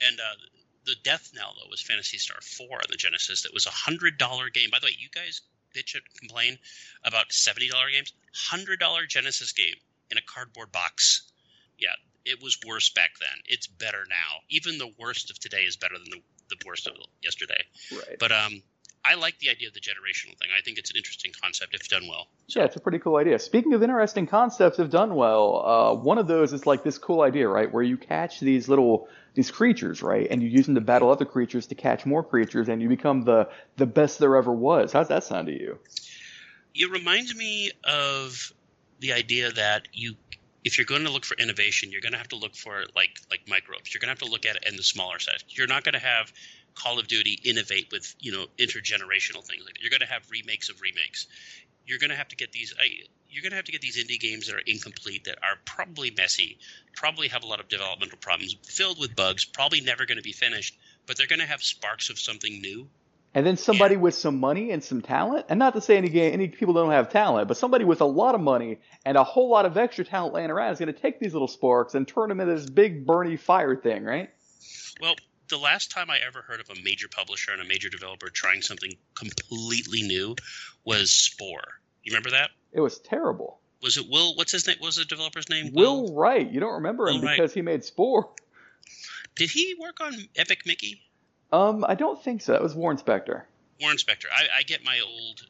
[0.01, 0.54] And uh,
[0.85, 3.43] the death knell though was Phantasy Star Four on the Genesis.
[3.43, 4.69] That was a hundred dollar game.
[4.71, 5.41] By the way, you guys
[5.75, 6.57] bitch and complain
[7.03, 8.13] about seventy dollar games.
[8.33, 9.75] Hundred dollar Genesis game
[10.11, 11.31] in a cardboard box.
[11.77, 11.95] Yeah,
[12.25, 13.41] it was worse back then.
[13.45, 14.41] It's better now.
[14.49, 17.63] Even the worst of today is better than the, the worst of yesterday.
[17.91, 18.17] Right.
[18.19, 18.61] But um,
[19.07, 20.49] I like the idea of the generational thing.
[20.57, 22.27] I think it's an interesting concept if done well.
[22.47, 22.59] So.
[22.59, 23.37] Yeah, it's a pretty cool idea.
[23.39, 27.21] Speaking of interesting concepts if done well, uh, one of those is like this cool
[27.21, 30.81] idea, right, where you catch these little these creatures, right, and you use them to
[30.81, 34.53] battle other creatures to catch more creatures, and you become the the best there ever
[34.53, 34.93] was.
[34.93, 35.79] How's that sound to you?
[36.73, 38.53] It reminds me of
[38.99, 40.15] the idea that you
[40.63, 43.19] if you're going to look for innovation, you're going to have to look for like
[43.29, 43.93] like microbes.
[43.93, 45.43] You're going to have to look at it in the smaller size.
[45.49, 46.33] You're not going to have
[46.75, 49.81] Call of Duty innovate with you know intergenerational things like that.
[49.81, 51.27] You're going to have remakes of remakes.
[51.85, 52.73] You're going to have to get these.
[53.29, 56.11] You're going to have to get these indie games that are incomplete, that are probably
[56.17, 56.57] messy,
[56.93, 60.31] probably have a lot of developmental problems, filled with bugs, probably never going to be
[60.31, 62.87] finished, but they're going to have sparks of something new.
[63.33, 64.01] And then somebody yeah.
[64.01, 66.91] with some money and some talent, and not to say any game, any people don't
[66.91, 70.05] have talent, but somebody with a lot of money and a whole lot of extra
[70.05, 72.69] talent laying around is going to take these little sparks and turn them into this
[72.69, 74.29] big Bernie fire thing, right?
[75.01, 75.15] Well,
[75.47, 78.61] the last time I ever heard of a major publisher and a major developer trying
[78.61, 80.35] something completely new
[80.83, 81.79] was Spore.
[82.03, 82.51] You remember that?
[82.73, 83.59] It was terrible.
[83.81, 84.35] Was it Will?
[84.35, 84.77] What's his name?
[84.79, 85.71] What was the developer's name?
[85.73, 86.49] Will, Will Wright.
[86.49, 87.51] You don't remember him Will because Wright.
[87.51, 88.29] he made Spore.
[89.35, 91.01] Did he work on Epic Mickey?
[91.51, 92.53] Um, I don't think so.
[92.53, 93.43] That was Warren Spector.
[93.81, 94.25] Warren Spector.
[94.33, 95.45] I, I get my old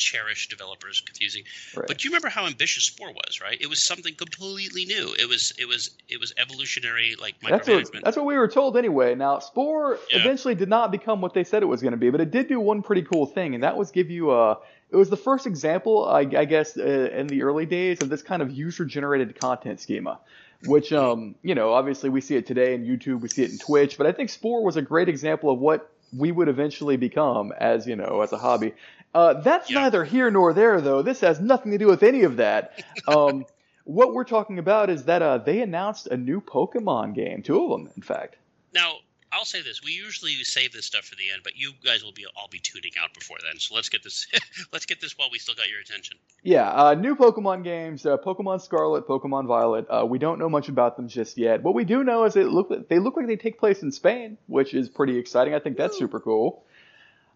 [0.00, 1.44] cherish developers confusing.
[1.76, 1.86] Right.
[1.86, 3.60] But do you remember how ambitious Spore was, right?
[3.60, 5.14] It was something completely new.
[5.18, 8.76] It was it was it was evolutionary like that's what, that's what we were told
[8.76, 9.14] anyway.
[9.14, 10.18] Now Spore yeah.
[10.18, 12.48] eventually did not become what they said it was going to be, but it did
[12.48, 14.58] do one pretty cool thing, and that was give you a
[14.90, 18.22] it was the first example, I, I guess, uh, in the early days of this
[18.22, 20.18] kind of user-generated content schema,
[20.64, 23.58] which, um, you know, obviously we see it today in YouTube, we see it in
[23.58, 27.52] Twitch, but I think Spore was a great example of what we would eventually become
[27.52, 28.74] as, you know, as a hobby.
[29.14, 29.82] Uh, that's yeah.
[29.82, 31.02] neither here nor there, though.
[31.02, 32.84] This has nothing to do with any of that.
[33.08, 33.46] Um,
[33.84, 37.70] what we're talking about is that uh, they announced a new Pokemon game, two of
[37.70, 38.36] them, in fact.
[38.72, 38.98] Now,
[39.32, 42.12] I'll say this: we usually save this stuff for the end, but you guys will
[42.12, 43.58] be all be tuning out before then.
[43.58, 44.26] So let's get this
[44.72, 46.16] let's get this while we still got your attention.
[46.42, 49.86] Yeah, uh, new Pokemon games: uh, Pokemon Scarlet, Pokemon Violet.
[49.88, 51.62] Uh, we don't know much about them just yet.
[51.62, 54.38] What we do know is it look they look like they take place in Spain,
[54.46, 55.54] which is pretty exciting.
[55.54, 56.64] I think that's super cool.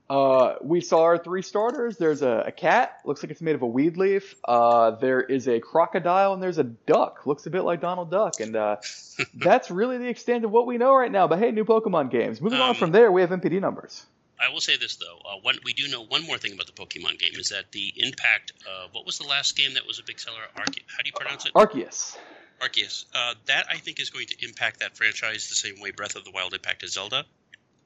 [0.08, 1.96] Uh, we saw our three starters.
[1.96, 4.34] There's a, a, cat, looks like it's made of a weed leaf.
[4.44, 8.40] Uh, there is a crocodile, and there's a duck, looks a bit like Donald Duck.
[8.40, 8.76] And uh,
[9.34, 11.26] that's really the extent of what we know right now.
[11.26, 12.42] But hey, new Pokemon games.
[12.42, 14.04] Moving um, on from there, we have NPD numbers.
[14.38, 16.72] I will say this though, uh, one, we do know one more thing about the
[16.72, 18.52] Pokemon game is that the impact.
[18.66, 20.38] of what was the last game that was a big seller?
[20.56, 21.54] Arce- how do you pronounce it?
[21.54, 22.18] Arceus.
[22.60, 23.06] Arceus.
[23.14, 26.24] Uh, that I think is going to impact that franchise the same way Breath of
[26.24, 27.24] the Wild impacted Zelda.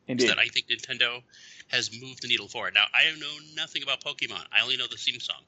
[0.08, 0.30] Indeed.
[0.30, 1.22] That I think Nintendo
[1.68, 2.74] has moved the needle forward.
[2.74, 4.44] Now, I know nothing about Pokemon.
[4.50, 5.42] I only know the theme song.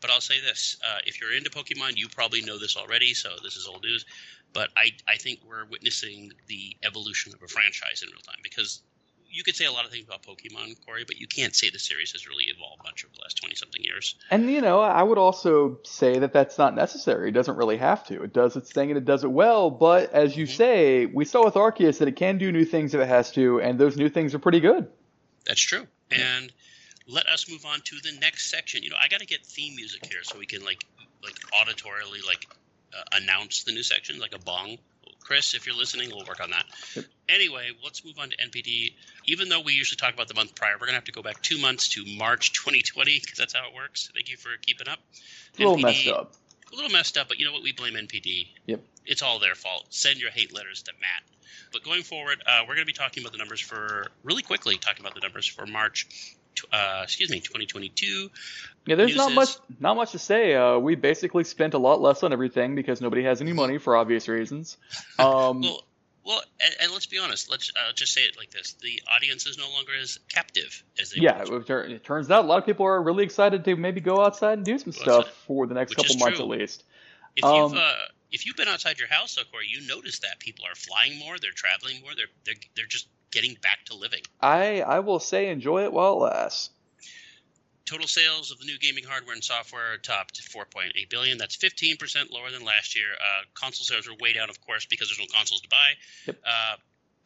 [0.00, 3.30] But I'll say this: uh, if you're into Pokemon, you probably know this already, so
[3.42, 4.04] this is old news.
[4.52, 8.82] But I, I think we're witnessing the evolution of a franchise in real time because
[9.30, 11.78] you could say a lot of things about Pokemon, Corey, but you can't say the
[11.78, 14.16] series has really evolved much over the last twenty something years.
[14.30, 17.28] And you know, I would also say that that's not necessary.
[17.28, 18.22] It doesn't really have to.
[18.22, 19.70] It does its thing and it does it well.
[19.70, 20.56] But as you mm-hmm.
[20.56, 23.60] say, we saw with Arceus that it can do new things if it has to,
[23.60, 24.88] and those new things are pretty good.
[25.46, 25.86] That's true.
[26.10, 26.52] And
[27.08, 28.82] let us move on to the next section.
[28.82, 30.84] You know, I got to get theme music here so we can like
[31.22, 32.46] like auditorily like
[32.96, 34.78] uh, announce the new section like a bong.
[35.26, 36.64] Chris, if you're listening, we'll work on that.
[36.94, 37.04] Yep.
[37.28, 38.94] Anyway, let's move on to NPD.
[39.24, 41.42] Even though we usually talk about the month prior, we're gonna have to go back
[41.42, 44.08] two months to March 2020 because that's how it works.
[44.14, 45.00] Thank you for keeping up.
[45.58, 46.32] A little NPD messed up.
[46.72, 47.64] a little messed up, but you know what?
[47.64, 48.50] We blame NPD.
[48.66, 48.80] Yep.
[49.04, 49.86] It's all their fault.
[49.90, 51.24] Send your hate letters to Matt.
[51.72, 54.76] But going forward, uh, we're going to be talking about the numbers for really quickly.
[54.76, 56.35] Talking about the numbers for March,
[56.72, 58.30] uh, excuse me, 2022.
[58.86, 59.48] Yeah, there's News not much
[59.80, 60.54] not much to say.
[60.54, 63.96] Uh, we basically spent a lot less on everything because nobody has any money for
[63.96, 64.76] obvious reasons.
[65.18, 65.82] Um, Well,
[66.24, 67.48] well, and, and let's be honest.
[67.50, 71.10] Let's uh, just say it like this: the audience is no longer as captive as
[71.10, 74.00] they yeah, it, it turns out a lot of people are really excited to maybe
[74.00, 75.32] go outside and do some Go stuff outside.
[75.46, 76.52] for the next Which couple months true.
[76.52, 76.84] at least.
[77.36, 77.94] If Um, you've uh,
[78.32, 81.38] if you've been outside your house, though, Corey, you notice that people are flying more,
[81.38, 84.22] they're traveling more, they're they're they're just getting back to living.
[84.40, 86.70] I I will say enjoy it while it lasts.
[87.84, 91.38] Total sales of the new gaming hardware and software topped 4.8 billion.
[91.38, 93.06] That's 15% lower than last year.
[93.20, 95.90] Uh, console sales are way down, of course, because there's no consoles to buy.
[96.26, 96.36] Yep.
[96.44, 96.76] Uh,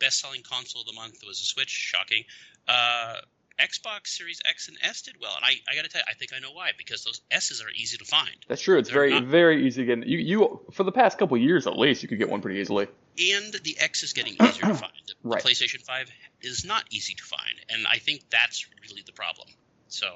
[0.00, 1.70] best-selling console of the month was a Switch.
[1.70, 2.24] Shocking.
[2.68, 3.16] Uh,
[3.58, 6.14] Xbox Series X and S did well, and I, I got to tell you, I
[6.14, 6.70] think I know why.
[6.76, 8.78] Because those S's are easy to find, That's true.
[8.78, 10.06] It's They're very not- very easy to get.
[10.06, 12.86] You you for the past couple years at least, you could get one pretty easily.
[13.20, 14.92] And the X is getting easier to find.
[15.06, 15.42] The, Right.
[15.42, 16.10] the PlayStation 5
[16.42, 19.48] is not easy to find, and I think that's really the problem.
[19.88, 20.06] So,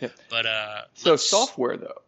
[0.00, 0.12] Yep.
[0.30, 2.02] but uh, So software though.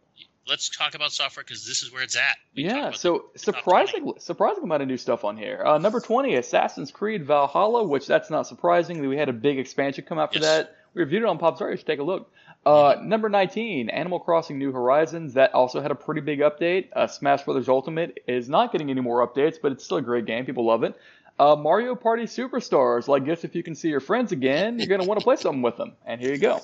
[0.47, 2.37] Let's talk about software because this is where it's at.
[2.55, 5.61] We Yeah, so the surprisingly, surprising amount of new stuff on here.
[5.65, 9.07] Uh, number twenty, Assassin's Creed Valhalla, which that's not surprising.
[9.09, 10.47] We had a big expansion come out for Yes.
[10.47, 10.75] that.
[10.93, 11.71] We reviewed it on Popzara.
[11.71, 12.31] You should take a look.
[12.65, 15.35] Uh, number nineteen, Animal Crossing New Horizons.
[15.35, 16.87] That also had a pretty big update.
[16.95, 20.25] Uh, Smash Brothers Ultimate is not getting any more updates, but it's still a great
[20.25, 20.45] game.
[20.45, 20.95] People love it.
[21.37, 23.07] Uh, Mario Party Superstars.
[23.07, 25.61] Like, guess if you can see your friends again, you're gonna want to play something
[25.61, 25.93] with them.
[26.05, 26.61] And here you go.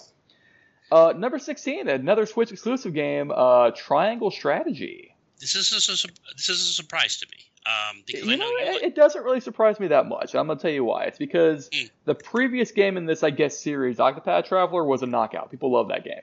[0.92, 5.14] Uh, number sixteen, another Switch exclusive game, uh, Triangle Strategy.
[5.40, 8.50] This is a, this is a surprise to me um, because I you know, know,
[8.50, 10.34] you it, it doesn't really surprise me that much.
[10.36, 11.04] I'm gonna tell you why.
[11.06, 11.90] It's because Mm.
[12.06, 15.52] the previous game in this, I guess, series, Octopath Traveler, was a knockout.
[15.52, 16.22] People love that game.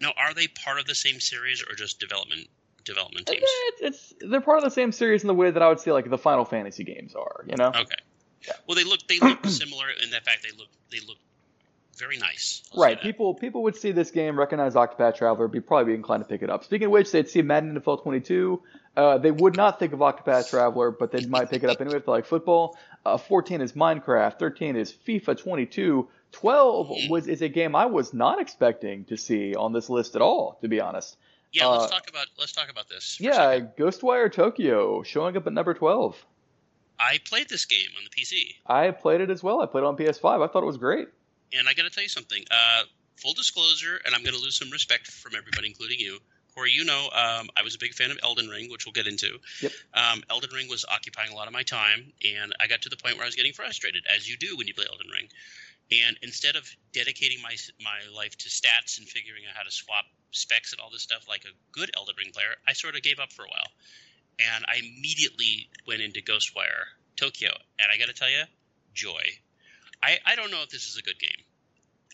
[0.00, 2.48] now are they part of the same series or just development
[2.84, 3.42] development teams?
[3.44, 5.92] It's, it's they're part of the same series in the way that I would say
[5.92, 7.44] like the Final Fantasy games are.
[7.48, 7.94] You know, Okay.
[8.68, 11.16] Well, they look they look similar in the fact they look they look
[11.98, 12.62] very nice.
[12.74, 13.00] I'll right?
[13.00, 16.42] People people would see this game, recognize Octopath Traveler, be probably be inclined to pick
[16.42, 16.62] it up.
[16.62, 18.62] Speaking of which, they'd see Madden NFL 22.
[18.96, 21.98] Uh, they would not think of Octopath Traveler, but they might pick it up anyway
[21.98, 22.78] if they like football.
[23.04, 24.38] Uh, 14 is Minecraft.
[24.38, 26.08] 13 is FIFA 22.
[26.32, 30.22] 12 was is a game I was not expecting to see on this list at
[30.22, 31.16] all, to be honest.
[31.52, 33.18] Yeah, uh, let's talk about let's talk about this.
[33.20, 33.60] Yeah.
[33.78, 36.16] Ghostwire Tokyo showing up at number 12.
[36.98, 39.60] I played this game on the PC, I played it as well.
[39.60, 40.42] I played it on PS5.
[40.42, 41.08] I thought it was great.
[41.52, 42.42] and I got to tell you something.
[42.50, 42.82] Uh,
[43.16, 46.18] full disclosure, and I'm going to lose some respect from everybody, including you.
[46.56, 49.06] Corey, you know, um, I was a big fan of Elden Ring, which we'll get
[49.06, 49.38] into.
[49.60, 49.72] Yep.
[49.92, 52.96] Um, Elden Ring was occupying a lot of my time, and I got to the
[52.96, 55.28] point where I was getting frustrated, as you do when you play Elden Ring.
[55.92, 60.06] And instead of dedicating my my life to stats and figuring out how to swap
[60.32, 63.20] specs and all this stuff like a good Elden Ring player, I sort of gave
[63.20, 63.70] up for a while.
[64.38, 68.44] And I immediately went into Ghostwire Tokyo, and I got to tell you,
[68.94, 69.22] joy.
[70.02, 71.44] I, I don't know if this is a good game.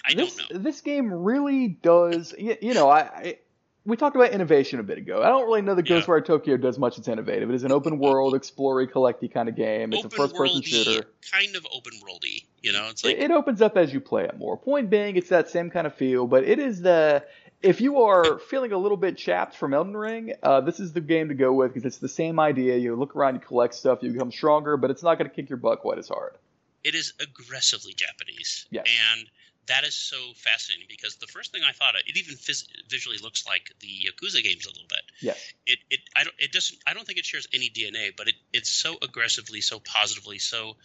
[0.05, 0.59] I this, don't know.
[0.59, 2.35] This game really does.
[2.37, 3.39] You, you know, I, I
[3.85, 5.23] we talked about innovation a bit ago.
[5.23, 6.01] I don't really know that Yeah.
[6.01, 7.51] Ghostwire Tokyo does much that's innovative.
[7.51, 9.93] It is an open world, explory, collecty kind of game.
[9.93, 11.07] It's a first person shooter.
[11.33, 12.45] kind of open worldy.
[12.63, 14.57] You know, it's like It, it opens up as you play it more.
[14.57, 17.25] Point being, it's that same kind of feel, but it is the.
[17.61, 21.01] If you are feeling a little bit chapped from Elden Ring, uh, this is the
[21.01, 22.77] game to go with because it's the same idea.
[22.77, 25.49] You look around, you collect stuff, you become stronger, but it's not going to kick
[25.49, 26.35] your butt quite as hard.
[26.83, 28.67] it is aggressively Japanese.
[28.71, 28.87] Yes.
[29.15, 29.29] And
[29.67, 33.19] that is so fascinating because the first thing I thought of, it even phys- visually
[33.23, 35.03] looks like the Yakuza games a little bit.
[35.21, 35.35] Yeah.
[35.67, 38.35] It it I don't it doesn't I don't think it shares any DNA, but it
[38.53, 40.77] it's so aggressively, so positively, so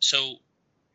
[0.00, 0.36] so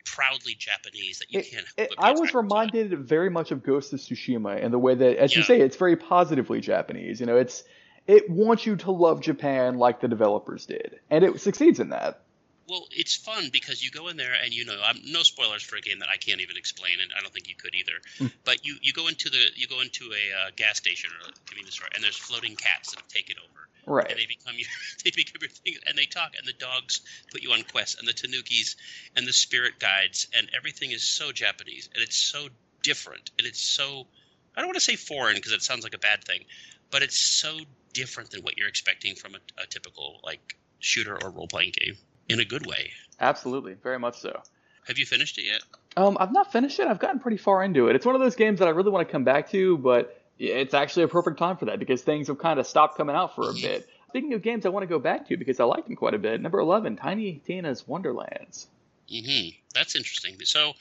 [0.05, 1.65] proudly Japanese that you It- can't.
[1.77, 2.41] It, I was attracted to it.
[2.41, 5.77] reminded very much of Ghost of Tsushima and the way that, as you say, it's
[5.77, 7.19] very positively Japanese.
[7.19, 7.63] You know, it's
[8.07, 12.21] it wants you to love Japan like the developers did, and it succeeds in that.
[12.67, 15.75] Well, it's fun because you go in there and you know, I'm no spoilers for
[15.75, 17.93] a game that I can't even explain, and I don't think you could either.
[18.17, 18.27] Hmm.
[18.43, 21.31] But you, you go into the you go into a uh, gas station or a
[21.45, 24.09] convenience store, and there's floating cats that have taken over, Right.
[24.09, 24.67] and they become your
[25.03, 27.01] they become your thing, and they talk, and the dogs
[27.31, 28.75] put you on quests, and the tanukis,
[29.15, 32.47] and the spirit guides, and everything is so Japanese, and it's so
[32.81, 34.07] different, and it's so
[34.55, 36.45] I don't want to say foreign because it sounds like a bad thing,
[36.89, 37.59] but it's so
[37.93, 41.95] different than what you're expecting from a, a typical like shooter or role playing game
[42.29, 42.91] in a good way.
[43.19, 44.41] Absolutely, very much so.
[44.87, 45.61] Have you finished it yet?
[45.97, 46.87] Um, I've not finished it.
[46.87, 47.95] I've gotten pretty far into it.
[47.95, 50.73] It's one of those games that I really want to come back to, but it's
[50.73, 53.49] actually a perfect time for that because things have kind of stopped coming out for
[53.49, 53.87] a bit.
[54.09, 56.19] Speaking of games I want to go back to because I like them quite a
[56.19, 56.41] bit.
[56.41, 58.67] Number 11, Tiny Tina's Wonderlands.
[59.09, 60.37] hmm That's interesting.
[60.43, 60.73] So,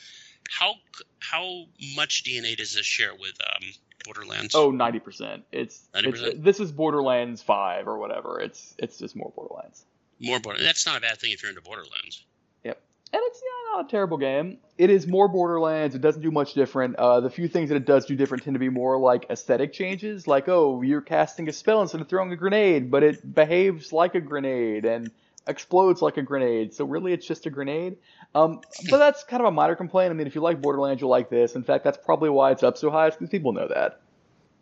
[0.50, 0.74] how
[1.20, 1.64] how
[1.96, 3.62] much DNA does this share with um,
[4.04, 4.54] Borderlands?
[4.54, 5.42] Oh, 90%.
[5.52, 6.04] It's, 90%?
[6.04, 8.40] it's this is Borderlands 5 or whatever.
[8.40, 9.84] It's it's just more Borderlands.
[10.20, 10.66] More Borderlands.
[10.66, 12.24] That's not a bad thing if you're into Borderlands.
[12.64, 12.80] Yep,
[13.12, 14.58] and it's yeah, not a terrible game.
[14.78, 15.94] It is more Borderlands.
[15.94, 16.96] It doesn't do much different.
[16.96, 19.72] Uh, the few things that it does do different tend to be more like aesthetic
[19.72, 23.92] changes, like oh, you're casting a spell instead of throwing a grenade, but it behaves
[23.92, 25.10] like a grenade and
[25.46, 26.74] explodes like a grenade.
[26.74, 27.96] So really, it's just a grenade.
[28.34, 30.10] Um, but that's kind of a minor complaint.
[30.10, 31.54] I mean, if you like Borderlands, you'll like this.
[31.54, 34.00] In fact, that's probably why it's up so high, because people know that.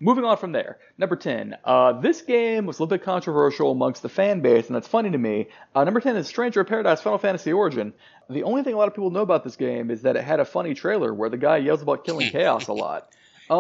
[0.03, 1.57] Moving on from there, number 10.
[1.65, 5.13] Uh, this game was a little bit controversial amongst the fan base, and that's funny
[5.13, 5.47] to me.
[5.77, 7.93] Uh, number 10 is Stranger of Paradise Final Fantasy Origin.
[8.29, 10.41] The only thing a lot of people know about this game is that it had
[10.41, 13.11] a funny trailer where the guy yells about killing chaos a lot.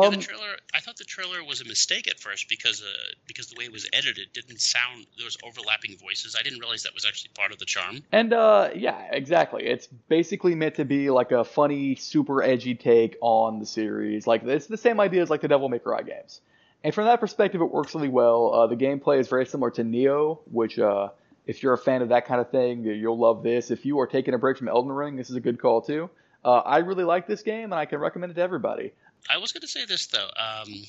[0.00, 0.56] Yeah, Um, the trailer.
[0.74, 2.86] I thought the trailer was a mistake at first because uh,
[3.26, 5.06] because the way it was edited didn't sound.
[5.16, 6.34] There was overlapping voices.
[6.38, 8.02] I didn't realize that was actually part of the charm.
[8.12, 9.64] and uh, yeah, exactly.
[9.64, 14.26] It's basically meant to be like a funny, super edgy take on the series.
[14.26, 16.40] Like it's the same idea as like the Devil May Cry games.
[16.84, 18.52] And from that perspective, it works really well.
[18.52, 21.10] Uh, the gameplay is very similar to Nioh, which uh,
[21.46, 23.70] if you're a fan of that kind of thing, you'll love this.
[23.70, 26.10] If you are taking a break from Elden Ring, this is a good call too.
[26.44, 28.92] Uh, I really like this game, and I can recommend it to everybody.
[29.28, 30.28] I was going to say this though.
[30.36, 30.84] Um,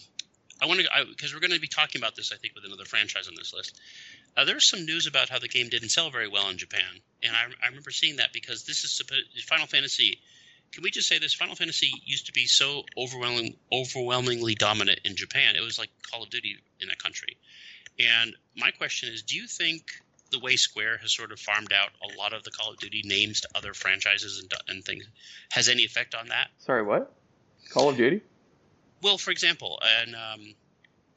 [0.61, 2.31] I want to because we're going to be talking about this.
[2.31, 3.79] I think with another franchise on this list.
[4.35, 7.35] Uh, there's some news about how the game didn't sell very well in Japan, and
[7.35, 10.19] I, I remember seeing that because this is supposed Final Fantasy.
[10.71, 11.35] Can we just say this?
[11.35, 15.55] Final Fantasy used to be so overwhelming, overwhelmingly dominant in Japan.
[15.55, 17.37] It was like Call of Duty in that country.
[17.99, 19.83] And my question is, do you think
[20.31, 23.03] the way Square has sort of farmed out a lot of the Call of Duty
[23.05, 25.05] names to other franchises and, and things
[25.51, 26.47] has any effect on that?
[26.57, 27.13] Sorry, what?
[27.71, 28.21] Call of Duty?
[29.01, 30.55] Well, for example, and um,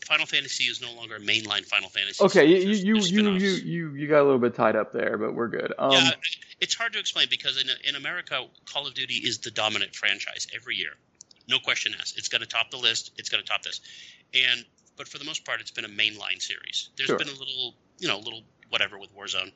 [0.07, 2.25] Final Fantasy is no longer a mainline Final Fantasy.
[2.25, 4.93] Okay, you There's- you there's you you, you you got a little bit tied up
[4.93, 5.73] there, but we're good.
[5.79, 6.11] Um, yeah,
[6.61, 10.47] it's hard to explain because in in America, Call of Duty is the dominant franchise
[10.55, 10.93] every year.
[11.49, 12.19] No question asked.
[12.19, 13.13] It's going to top the list.
[13.19, 13.81] It's going to top this,
[14.35, 14.65] and
[14.97, 16.89] but for the most part, it's been a mainline series.
[16.97, 17.19] There's Sure.
[17.19, 19.53] been a little, you know, a little whatever with Warzone,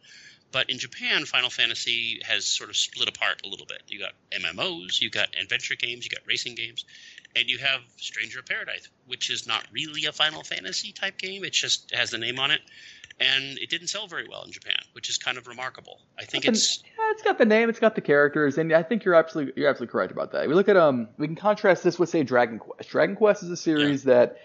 [0.53, 3.83] but in Japan, Final Fantasy has sort of split apart a little bit.
[3.89, 6.85] You got MMOs, you got adventure games, you got racing games,
[7.37, 11.45] and you have Stranger of Paradise, which is not really a Final Fantasy type game.
[11.45, 12.61] It just has the name on it,
[13.21, 16.01] and it didn't sell very well in Japan, which is kind of remarkable.
[16.19, 18.83] I think And- it's Yeah, it's got the name, it's got the characters, and I
[18.83, 20.49] think you're absolutely you're absolutely correct about that.
[20.49, 22.91] We look at um, we can contrast this with say Dragon Quest.
[22.91, 24.39] Dragon Quest is a series that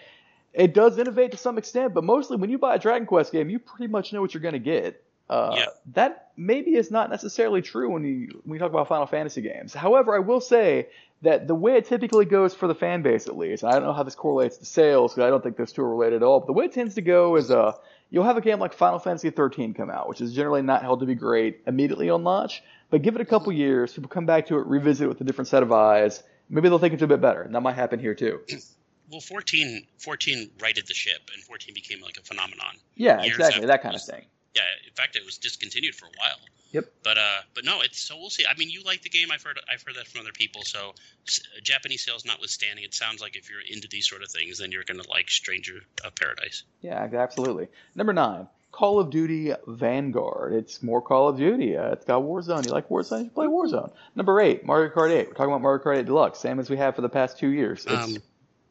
[0.52, 3.50] it does innovate to some extent, but mostly when you buy a Dragon Quest game,
[3.50, 5.02] you pretty much know what you're going to get.
[5.28, 5.66] Uh, Yeah.
[5.94, 9.74] That maybe is not necessarily true when you when you talk about Final Fantasy games.
[9.74, 10.88] However, I will say
[11.22, 13.84] that the way it typically goes for the fan base, at least, and I don't
[13.84, 16.22] know how this correlates to sales because I don't think those two are related at
[16.22, 16.40] all.
[16.40, 17.72] But the way it tends to go is uh,
[18.10, 21.00] you'll have a game like Final Fantasy 13 come out, which is generally not held
[21.00, 24.46] to be great immediately on launch, but give it a couple years, people come back
[24.46, 26.22] to it, revisit it with a different set of eyes.
[26.50, 27.42] Maybe they'll think it's a bit better.
[27.42, 28.40] And that might happen here too.
[29.10, 33.82] well 14 14 righted the ship and 14 became like a phenomenon Yeah, exactly, that
[33.82, 34.24] kind of thing.
[34.56, 36.38] Yeah in fact it was discontinued for a while
[36.72, 36.84] Yep.
[37.04, 39.42] but uh but no it's so we'll see i mean you like the game i've
[39.42, 40.94] heard i've heard that from other people so
[41.28, 44.72] s- japanese sales notwithstanding it sounds like if you're into these sort of things then
[44.72, 47.68] you're gonna like stranger of paradise Yeah, absolutely.
[47.94, 50.52] Number nine, Call of Duty Vanguard.
[50.54, 51.76] It's more Call of Duty.
[51.76, 52.66] Uh, it's got Warzone.
[52.66, 53.24] You like Warzone?
[53.24, 53.90] You play Warzone.
[54.14, 55.28] Number eight, Mario Kart 8.
[55.28, 57.48] We're talking about Mario Kart 8 Deluxe, same as we have for the past two
[57.48, 57.86] years.
[57.86, 58.16] It's, um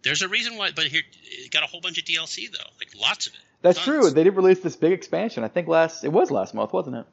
[0.03, 2.89] there's a reason why but here it got a whole bunch of dlc though like
[2.99, 3.99] lots of it that's tons.
[4.05, 4.09] true.
[4.11, 5.43] They did release this big expansion.
[5.43, 7.05] I think last it was last month, wasn't it?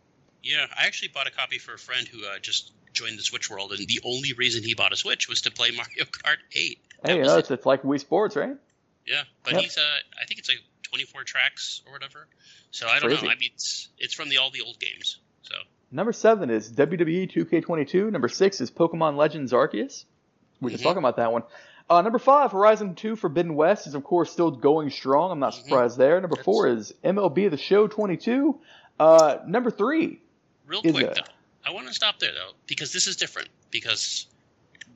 [0.44, 3.48] yeah i actually bought a copy for a friend who uh, just joined the switch
[3.48, 6.78] world and the only reason he bought a switch was to play mario kart 8
[7.04, 7.38] That Hey, you know, it.
[7.38, 8.56] it's, it's like Wii Sports, right?
[9.06, 9.62] Yeah, but Yep.
[9.62, 9.82] he's uh,
[10.20, 12.26] I think it's like 24 tracks or whatever.
[12.72, 13.24] So I don't Crazy.
[13.26, 13.30] know.
[13.32, 15.18] I mean, it's it's from the all the old games.
[15.42, 15.54] So
[15.92, 18.10] Number seven is WWE 2K22.
[18.10, 20.04] Number six is Pokemon Legends Arceus.
[20.60, 20.86] We were just Mhm.
[20.88, 21.42] talking about that one.
[21.90, 25.30] Uh, number five, Horizon 2 Forbidden West is of course still going strong.
[25.30, 25.62] I'm not Mhm.
[25.64, 26.20] surprised there.
[26.20, 28.58] Number That's- four is MLB The Show 22.
[28.98, 30.20] Uh, number three,
[30.66, 31.14] real quick, it?
[31.16, 31.22] though,
[31.64, 33.48] I want to stop there though because this is different.
[33.70, 34.26] Because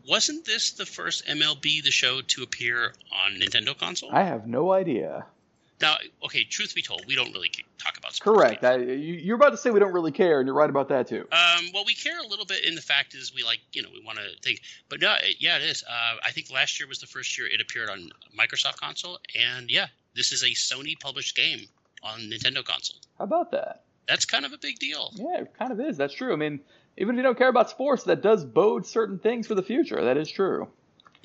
[0.08, 4.10] wasn't this the first MLB the Show to appear on Nintendo console?
[4.12, 5.26] I have no idea.
[5.80, 8.64] Now, okay, truth be told, we don't really talk about sports Correct.
[8.64, 11.06] I, you, you're about to say we don't really care, and you're right about that
[11.06, 11.26] too.
[11.32, 13.88] Um, well, we care a little bit in the fact is we like you know
[13.92, 15.84] we want to think, but no, it, yeah, it is.
[15.88, 19.70] Uh, I think last year was the first year it appeared on Microsoft console, and
[19.70, 21.66] yeah, this is a Sony published game
[22.02, 22.96] on Nintendo console.
[23.18, 23.82] How about that?
[24.08, 25.10] That's kind of a big deal.
[25.14, 25.96] Yeah, it kind of is.
[25.96, 26.32] That's true.
[26.32, 26.60] I mean,
[26.96, 30.02] even if you don't care about sports, that does bode certain things for the future.
[30.04, 30.68] That is true.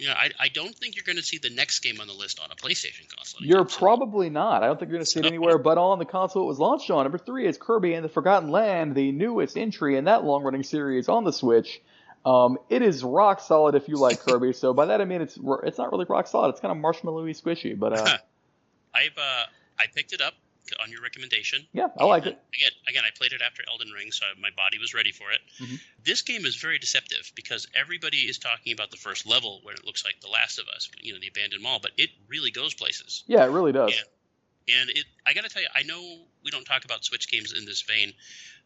[0.01, 2.39] Yeah, I, I don't think you're going to see the next game on the list
[2.39, 3.45] on a PlayStation console.
[3.45, 4.63] You're probably not.
[4.63, 6.57] I don't think you're going to see it anywhere but on the console it was
[6.57, 7.03] launched on.
[7.03, 11.07] Number three is Kirby and the Forgotten Land, the newest entry in that long-running series
[11.07, 11.81] on the Switch.
[12.25, 14.53] Um, it is rock solid if you like Kirby.
[14.53, 16.49] So by that I mean it's it's not really rock solid.
[16.49, 18.17] It's kind of marshmallowy squishy, but uh,
[18.95, 19.45] I've uh,
[19.79, 20.33] I picked it up
[20.81, 21.65] on your recommendation.
[21.73, 22.39] yeah, I like And it.
[22.55, 25.41] Again, again, I played it after Elden Ring, so my body was ready for it.
[25.59, 25.79] Mhm.
[26.03, 29.85] This game is very deceptive because everybody is talking about the first level where it
[29.85, 32.73] looks like The Last of Us, you know, the abandoned mall, but it really goes
[32.73, 33.23] places.
[33.27, 33.91] Yeah, it really does.
[33.95, 34.77] Yeah.
[34.79, 36.01] And it, I got to tell you, I know
[36.43, 38.13] we don't talk about Switch games in this vein,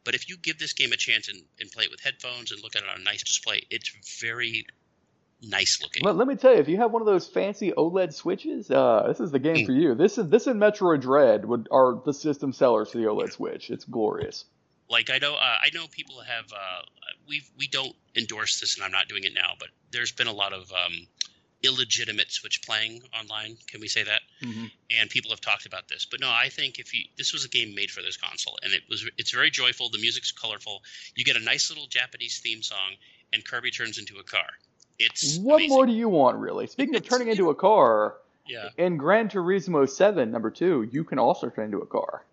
[0.04, 2.62] but if you give this game a chance and, and play it with headphones and
[2.62, 3.90] look at it on a nice display, it's
[4.20, 4.66] very
[5.48, 6.04] nice looking.
[6.04, 9.06] Let, let me tell you, if you have one of those fancy OLED switches, uh,
[9.08, 9.66] this is the game Hmm.
[9.66, 9.96] for you.
[9.96, 13.70] This is this and Metroid Dread would are the system sellers for the OLED Switch.
[13.70, 14.46] It's glorious.
[14.90, 16.82] like I know uh, I know people have uh,
[17.28, 20.34] we we don't endorse this and I'm not doing it now, but there's been a
[20.34, 21.08] lot of um,
[21.64, 23.58] illegitimate Switch playing online.
[23.68, 24.22] Can we say that?
[24.42, 24.70] Mhm.
[24.92, 27.50] And people have talked about this, but no, I think if you this was a
[27.50, 29.90] game made for this console, and it was it's very joyful.
[29.90, 30.84] The music's colorful.
[31.16, 32.96] You get a nice little Japanese theme song,
[33.34, 34.48] and Kirby turns into a car.
[35.00, 35.70] It's What amazing.
[35.70, 36.68] more do you want, really?
[36.68, 38.16] Speaking of turning into a car,
[38.48, 42.24] Yeah, in Gran Turismo 7, number two, you can also turn into a car.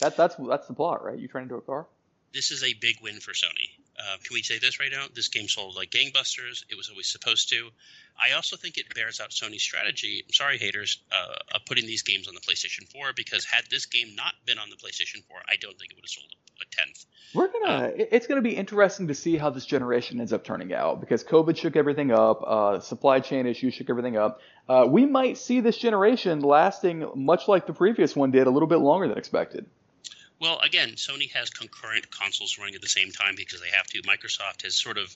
[0.00, 1.18] That, that's that's the plot, right?
[1.18, 1.86] You turn into a car.
[2.32, 3.70] this is a big win for Sony.
[3.98, 5.06] Uh, can we say this right now?
[5.14, 6.64] This game sold like gangbusters.
[6.68, 7.68] It was always supposed to.
[8.18, 10.22] I also think it bears out Sony's strategy.
[10.26, 13.86] I'm sorry, haters, uh, of putting these games on the PlayStation 4 because had this
[13.86, 16.62] game not been on the PlayStation 4, I don't think it would have sold a,
[16.62, 17.04] a tenth.
[17.34, 17.88] We're gonna.
[17.96, 21.24] it- it's gonna be interesting to see how this generation ends up turning out because
[21.24, 22.42] COVID shook everything up.
[22.46, 24.40] Uh, supply chain issues shook everything up.
[24.68, 28.68] Uh, we might see this generation lasting much like the previous one did, a little
[28.68, 29.66] bit longer than expected.
[30.40, 34.02] Well, again, Sony has concurrent consoles running at the same time because they have to.
[34.02, 35.14] Microsoft has sort of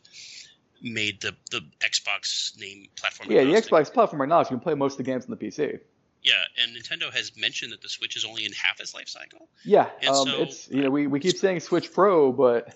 [0.82, 3.30] made the, the Xbox name platform.
[3.30, 3.52] Yeah, the.
[3.52, 5.78] Xbox platform right now, you can play most of the games on the PC.
[6.22, 9.48] Yeah, and Nintendo has mentioned that the Switch is only in half its life cycle.
[9.64, 12.74] Yeah, And um, so- it's you know we, we keep saying Switch Pro, but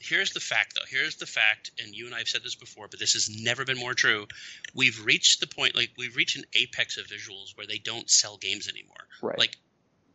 [0.00, 2.86] here's the fact though here's the fact and you and i have said this before
[2.88, 4.26] but this has never been more true
[4.74, 8.36] we've reached the point like we've reached an apex of visuals where they don't sell
[8.38, 9.38] games anymore right.
[9.38, 9.56] like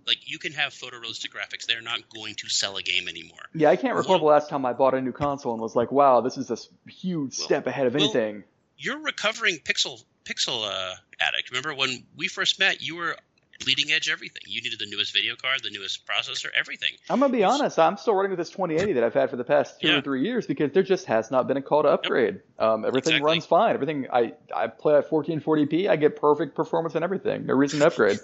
[0.07, 3.69] like you can have photorealistic graphics they're not going to sell a game anymore yeah,
[3.69, 6.21] I can't recall the last time I bought a new console and was like, wow,
[6.21, 6.57] this is a
[6.89, 8.43] huge Well- step ahead of well, anything.
[8.77, 13.15] you're recovering pixel pixel uh, addict remember when we first met you were
[13.63, 17.31] bleeding edge everything you needed the newest video card the newest processor everything I'm gonna
[17.31, 17.77] be honest.
[17.79, 19.97] I'm still running with this 2080 that I've had for the past two Yeah.
[19.97, 22.41] or three years because there just has not been a call to upgrade.
[22.57, 23.21] Um, everything Exactly.
[23.21, 23.73] runs fine.
[23.75, 25.87] Everything I I play at 1440p.
[25.89, 27.45] I get perfect performance and everything.
[27.45, 28.19] No reason to upgrade.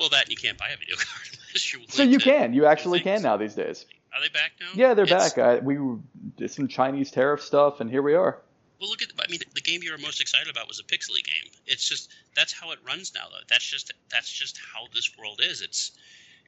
[0.00, 2.52] Well that you can't buy a video card unless you're so you can.
[2.54, 3.86] You actually can now these days.
[4.14, 5.38] are they back now Yeah, they're It's- back.
[5.38, 5.76] I, we
[6.36, 8.38] did some Chinese tariff stuff, and here we are.
[8.80, 9.12] Well, look at.
[9.20, 11.52] I mean, the game you were most excited about was a pixely game.
[11.66, 13.44] It's just that's how it runs now, though.
[13.48, 15.60] That's just that's just how this world is.
[15.60, 15.92] It's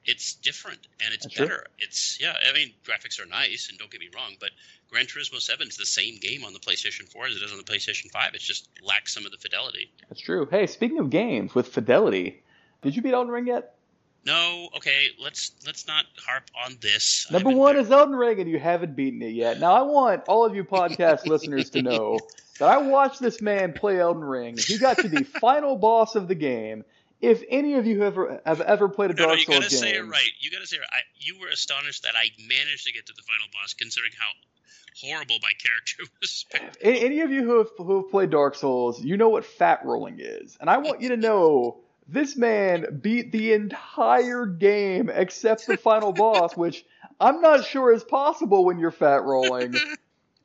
[0.06, 1.66] it's different and it's That's better.
[1.78, 2.32] It's yeah.
[2.48, 4.48] I mean, graphics are nice, and don't get me wrong, but
[4.90, 7.58] Gran Turismo Seven is the same game on the PlayStation Four as it is on
[7.58, 8.32] the PlayStation Five.
[8.34, 9.90] It just lacks some of the fidelity.
[10.08, 10.48] That's true.
[10.50, 12.42] Hey, speaking of games with fidelity,
[12.82, 13.74] did you beat Elden Ring yet?
[14.24, 17.28] No, okay, let's let's not harp on this.
[17.30, 19.58] Number one very- is Elden Ring, and you haven't beaten it yet.
[19.58, 22.20] Now, I want all of you podcast listeners to know
[22.60, 24.56] that I watched this man play Elden Ring.
[24.56, 26.84] He got to the final boss of the game.
[27.20, 29.58] If any of you have ever, have ever played a No, no, Dark you Souls
[29.58, 30.30] gotta game, say it right.
[30.40, 30.82] You gotta say it.
[30.90, 34.30] I, you were astonished that I managed to get to the final boss, considering how
[35.04, 36.46] horrible my character was.
[36.80, 40.18] any of you who have, who have played Dark Souls, you know what fat rolling
[40.20, 40.56] is.
[40.60, 46.12] And I want you to know this man beat the entire game except the final
[46.24, 46.84] boss, which
[47.20, 49.74] I'm not sure is possible when you're fat rolling.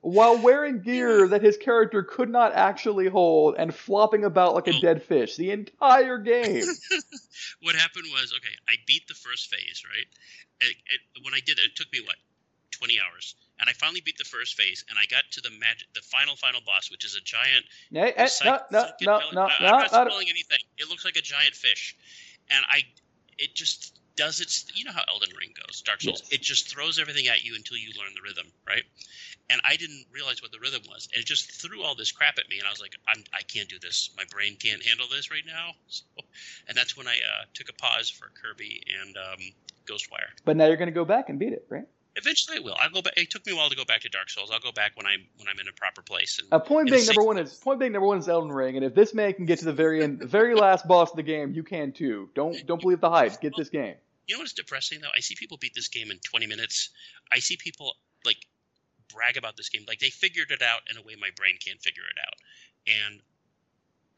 [0.02, 4.72] while wearing gear that his character could not actually hold and flopping about like a
[4.72, 6.64] Well- dead fish the entire game.
[7.62, 10.08] what happened was okay i beat the first phase right
[10.62, 12.16] it, it, when i did it it took me what
[12.72, 15.88] 20 hours and i finally beat the first phase and i got to the magic
[15.94, 19.30] the final final boss which is a giant Hey, hey, psych- no, no, no, no,
[19.34, 20.60] no, i'm not no, spoiling anything.
[20.78, 21.96] It looks like a giant fish.
[22.50, 22.82] And i
[23.38, 26.22] it just does its you know how elden ring goes dark souls.
[26.24, 26.40] Yes.
[26.40, 28.84] it just throws everything at you until you learn the rhythm right?
[29.50, 31.08] And i didn't realize what the rhythm was.
[31.14, 33.42] And it just threw all this crap at me and i was like I'm, i
[33.44, 34.12] can't do this.
[34.18, 35.72] My brain can't handle this right now.
[35.88, 36.04] So,
[36.68, 39.40] and that's when i uh, took a pause for kirby and um,
[39.86, 40.30] ghostwire.
[40.46, 41.86] But now you're going to go back and beat it, right?
[42.18, 44.10] Eventually i will i'll go back it took me a while to go back to
[44.10, 46.60] dark souls i'll go back when i'm when i'm in a proper place and Uh,
[46.60, 48.94] point In being, number one is point being number one is Elden Ring, and if
[48.96, 51.54] this man can get to the very end, the very last boss of the game,
[51.54, 52.30] you can too.
[52.36, 53.40] Don't don't believe the hype.
[53.42, 53.96] Get this game.
[54.28, 55.10] You know what's depressing though?
[55.16, 56.90] I see people beat this game in 20 minutes.
[57.32, 57.96] I see people
[58.26, 58.38] like
[59.14, 59.84] brag about this game.
[59.88, 62.36] Like they figured it out in a way my brain can't figure it out,
[63.08, 63.22] and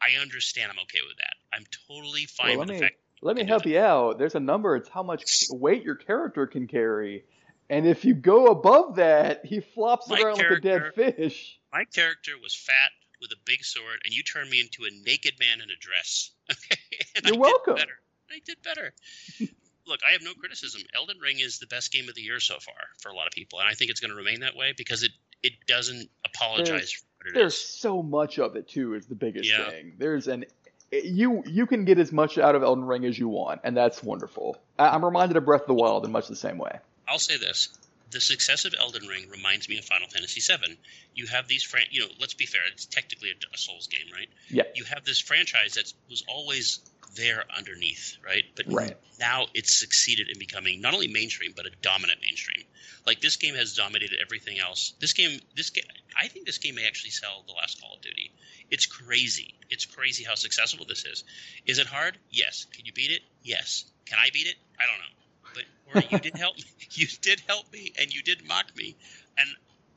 [0.01, 0.71] I understand.
[0.71, 1.35] I'm okay with that.
[1.53, 2.95] I'm totally fine Well, with let the me fact.
[3.21, 4.17] let me help you out.
[4.17, 4.75] There's a number.
[4.75, 7.23] It's how much weight your character can carry,
[7.69, 11.59] and if you go above that, he flops My around like a dead fish.
[11.71, 12.91] My character was fat
[13.21, 16.31] with a big sword, and you turned me into a naked man in a dress.
[16.51, 16.81] Okay,
[17.15, 17.75] and You're I welcome.
[17.75, 17.99] Did better.
[18.31, 18.93] I did better.
[19.87, 20.81] Look, I have no criticism.
[20.95, 23.33] Elden Ring is the best game of the year so far for a lot of
[23.33, 25.11] people, and I think it's going to remain that way because it
[25.43, 27.59] it doesn't apologize for what it There's is.
[27.59, 28.95] so much of it too.
[28.95, 29.69] Is the biggest Yeah.
[29.69, 29.93] thing.
[29.99, 30.45] There's an
[30.91, 34.01] you you can get as much out of Elden Ring as you want, and that's
[34.01, 34.57] wonderful.
[34.79, 36.79] I'm reminded of Breath of the Wild in much the same way.
[37.09, 37.69] I'll say this:
[38.11, 40.77] the success of Elden Ring reminds me of Final Fantasy VII.
[41.15, 44.07] You have these, fran- you know, let's be fair; it's technically a, a Souls game,
[44.13, 44.29] right?
[44.49, 44.63] Yeah.
[44.75, 46.79] You have this franchise that was always
[47.15, 48.43] there underneath, right?
[48.55, 48.95] But Right.
[49.19, 52.63] now it's succeeded in becoming not only mainstream but a dominant mainstream.
[53.07, 54.93] Like this game has dominated everything else.
[54.99, 55.85] This game, this game,
[56.15, 58.31] I think this game may actually sell the last Call of Duty.
[58.69, 59.55] It's crazy.
[59.71, 61.23] It's crazy how successful this is.
[61.65, 62.17] Is it hard?
[62.29, 62.67] Yes.
[62.73, 63.21] Can you beat it?
[63.43, 63.85] Yes.
[64.05, 64.55] Can I beat it?
[64.79, 65.18] I don't know.
[65.53, 66.63] But you did help me.
[66.91, 68.95] You did help me, and you did mock me,
[69.37, 69.47] and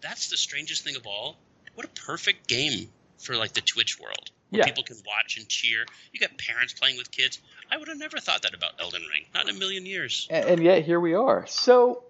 [0.01, 1.39] that's the strangest thing of all.
[1.75, 2.89] What a perfect game
[3.19, 4.67] for like the Twitch world, where Yeah.
[4.67, 5.87] people can watch and cheer.
[6.13, 7.41] You got parents playing with kids.
[7.71, 9.25] I would have never thought that about Elden Ring.
[9.35, 10.27] Not in a million years.
[10.31, 11.47] And, and yet here we are.
[11.47, 12.05] So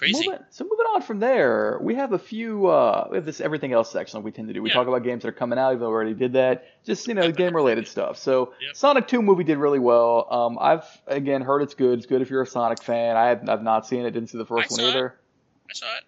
[0.00, 0.26] Crazy.
[0.26, 2.66] Moving, so moving on from there, we have a few.
[2.68, 4.62] Uh, we have this everything else section like we tend to do.
[4.62, 4.76] We Yeah.
[4.76, 6.64] talk about games that are coming out, even though we already did that.
[6.86, 8.16] Just you know, game related stuff.
[8.16, 8.76] So Yep.
[8.76, 10.26] Sonic 2 movie did really well.
[10.32, 11.98] Um, I've again heard it's good.
[11.98, 13.14] It's good if you're a Sonic fan.
[13.14, 14.12] I have, I've not seen it.
[14.12, 14.88] Didn't see the first I one saw it.
[14.88, 15.20] either.
[15.68, 16.04] I saw it.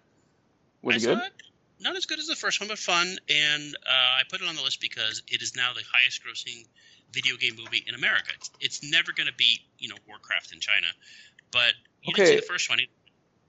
[0.81, 1.25] Was I it saw good?
[1.27, 1.33] it.
[1.79, 3.15] Not as good as the first one, but fun.
[3.29, 6.65] And uh, I put it on the list because it is now the highest grossing
[7.11, 8.31] video game movie in America.
[8.37, 10.87] It's, it's never going to beat, you know, Warcraft in China.
[11.51, 12.39] But you didn't see Okay.
[12.39, 12.79] the first one.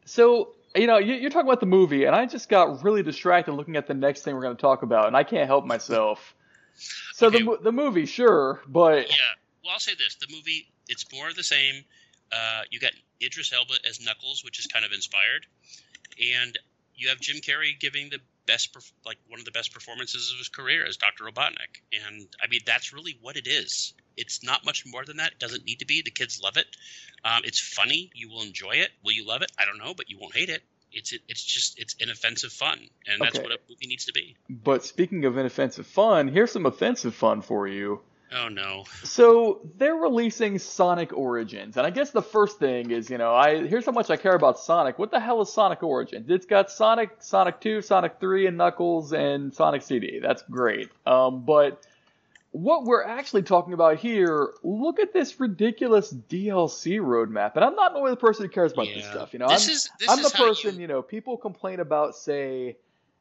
[0.05, 3.53] So you know, you, you're talking about the movie, and I just got really distracted
[3.53, 6.35] looking at the next thing we're going to talk about, and I can't help myself.
[7.13, 7.45] So the Okay.
[7.45, 9.15] mo- the movie, sure, but Yeah.
[9.63, 11.85] Well, I'll say this: the movie, it's more of the same.
[12.33, 12.93] Uh, you got
[13.23, 15.47] Idris Elba as Knuckles, which is kind of inspired,
[16.21, 16.59] and
[16.97, 18.77] you have Jim Carrey giving the best,
[19.07, 21.81] like one of the best performances of his career as Doctor Robotnik.
[21.93, 23.95] And I mean, that's really what it is.
[24.17, 25.33] It's not much more than that.
[25.33, 26.03] It doesn't need to be.
[26.03, 26.67] The kids love it.
[27.25, 28.11] Um, it's funny.
[28.15, 28.91] You will enjoy it.
[29.03, 29.51] Will you love it?
[29.59, 30.63] I don't know, but you won't hate it.
[30.93, 33.43] It's it, it's just it's inoffensive fun, and that's Okay.
[33.49, 34.37] what a movie needs to be.
[34.49, 38.01] but speaking of inoffensive fun, here's some offensive fun for you.
[38.33, 38.85] Oh no.
[39.03, 43.67] So they're releasing Sonic Origins, and I guess the first thing is, you know, I
[43.67, 44.99] here's how much I care about Sonic.
[44.99, 46.31] What the hell is Sonic Origins?
[46.31, 50.21] It's got Sonic, Sonic 2, Sonic 3, and Knuckles, and Sonic CD.
[50.21, 50.91] That's great.
[51.07, 51.85] Um, but
[52.55, 57.57] what we're actually talking about here, look at this ridiculous DLC roadmap.
[57.57, 59.33] And I'm not normally the person who cares about this stuff.
[59.33, 61.81] You know, This I'm, is- this I'm is the person, you- you know, people complain
[61.81, 62.77] about, say,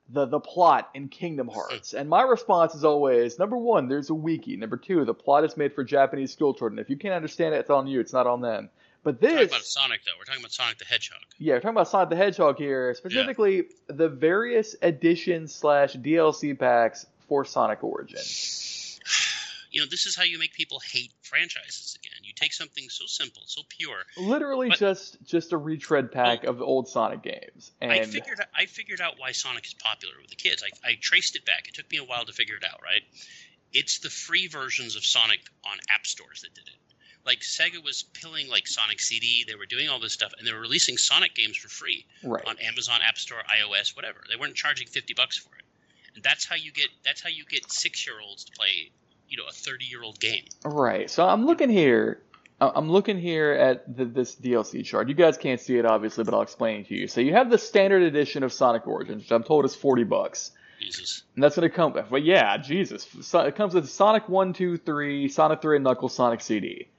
[0.10, 1.94] the the plot in Kingdom Hearts.
[1.94, 4.56] And my response is always number one, there's a wiki.
[4.56, 6.78] Number two, the plot is made for Japanese school children.
[6.78, 8.00] If you can't understand it, it's on you.
[8.02, 8.70] It's not on them.
[9.04, 10.12] But We're talking about Sonic though.
[10.20, 11.22] We're talking about Sonic the Hedgehog.
[11.40, 17.08] yeah, we're talking about Sonic the Hedgehog here, specifically the various editions slash DLC packs
[17.28, 18.83] for Sonic Origins.
[19.74, 22.20] You know, this is how you make people hate franchises again.
[22.22, 24.04] You take something so simple, so pure.
[24.18, 26.52] Literally But- just just a retread pack oh.
[26.52, 27.72] of the old Sonic games.
[27.82, 30.64] And I figured I figured out why Sonic is popular with the kids.
[30.64, 31.68] I, I traced it back.
[31.68, 32.82] It took me a while to figure it out.
[32.84, 33.02] Right?
[33.74, 36.80] It's the free versions of Sonic on app stores that did it.
[37.26, 39.44] Like Sega was pilling like Sonic CD.
[39.48, 42.46] They were doing all this stuff, and they were releasing Sonic games for free right.
[42.46, 44.20] on Amazon App Store, iOS, whatever.
[44.30, 45.64] They weren't charging fifty bucks for it.
[46.14, 48.92] And that's how you get that's how you get six year olds to play,
[49.34, 50.44] you know, a thirty year old game.
[50.64, 51.10] Right.
[51.10, 52.22] So I'm looking here.
[52.62, 55.10] I- I'm looking here at the, this DLC chart.
[55.10, 57.08] You guys can't see it obviously, but I'll explain it to you.
[57.08, 60.52] So you have the standard edition of Sonic Origins, which I'm told is 40 bucks.
[60.80, 61.24] Jesus.
[61.34, 62.12] And that's going to come with.
[62.12, 63.08] But yeah, Jesus.
[63.22, 66.90] So it comes with Sonic 1, 2, 3, Sonic 3 and Knuckles, Sonic CD.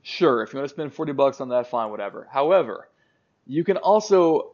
[0.00, 2.26] Sure, if you want to spend 40 bucks on that, fine, whatever.
[2.30, 2.88] However,
[3.46, 4.52] you can also,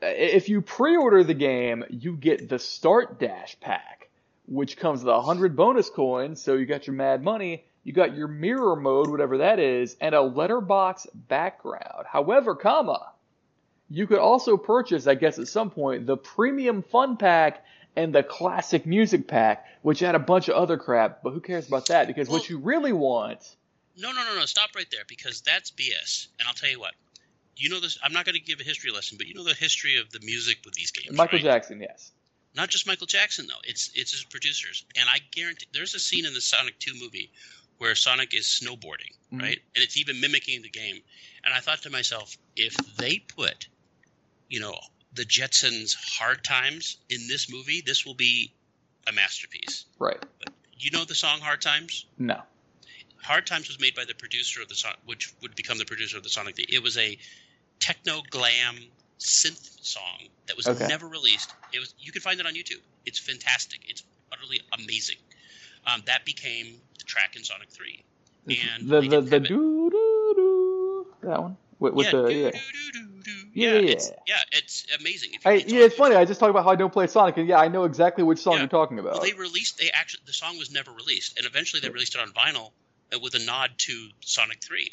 [0.00, 4.07] if you pre-order the game, you get the Start Dash pack,
[4.48, 8.28] which comes with 100 bonus coins, so you got your mad money, you got your
[8.28, 12.06] mirror mode, whatever that is, and a letterbox background.
[12.10, 13.12] However, comma,
[13.90, 17.64] you could also purchase, I guess at some point, the premium fun pack
[17.96, 21.68] and the classic music pack, which had a bunch of other crap, but who cares
[21.68, 22.06] about that?
[22.06, 23.56] Because what you really want,
[23.98, 24.46] No, no, no, no.
[24.46, 26.28] Stop right there because that's BS.
[26.38, 26.94] And I'll tell you what.
[27.56, 27.98] You know this.
[28.02, 30.20] I'm not going to give a history lesson, but you know the history of the
[30.20, 31.16] music with these games.
[31.16, 31.44] Michael right?
[31.44, 32.12] Jackson, yes.
[32.58, 33.60] Not just Michael Jackson though.
[33.62, 37.30] It's it's his producers, and I guarantee there's a scene in the Sonic 2 movie
[37.78, 39.40] where Sonic is snowboarding, Mhm.
[39.40, 39.62] right?
[39.76, 41.00] And it's even mimicking the game.
[41.44, 43.68] And I thought to myself, if they put,
[44.48, 44.76] you know,
[45.12, 48.52] the Jetzons' hard times in this movie, this will be
[49.06, 49.84] a masterpiece.
[50.00, 50.20] Right.
[50.80, 52.06] You know the song Hard Times?
[52.18, 52.42] No.
[53.22, 56.16] Hard Times was made by the producer of the song, which would become the producer
[56.16, 56.58] of the Sonic.
[56.58, 57.16] It was a
[57.78, 60.86] techno glam synth song that was Okay.
[60.86, 61.52] never released.
[61.72, 62.80] It was you can find it on YouTube.
[63.06, 63.80] It's fantastic.
[63.88, 64.02] It's
[64.32, 65.16] utterly amazing.
[65.86, 68.04] Um, that became the track in Sonic Three.
[68.46, 72.50] And the the the doo doo doo that one with, with yeah, the yeah.
[73.54, 74.36] Yeah, yeah, yeah, it's, yeah.
[74.52, 75.30] it's amazing.
[75.44, 76.14] I, it's yeah, it's funny.
[76.14, 78.38] I just talked about how I don't play Sonic, and yeah, I know exactly which
[78.38, 78.60] song Yeah.
[78.60, 79.14] you're talking about.
[79.14, 79.78] Well, they released.
[79.78, 82.70] They actually the song was never released, and eventually they released it on vinyl
[83.12, 84.92] uh, with a nod to Sonic Three.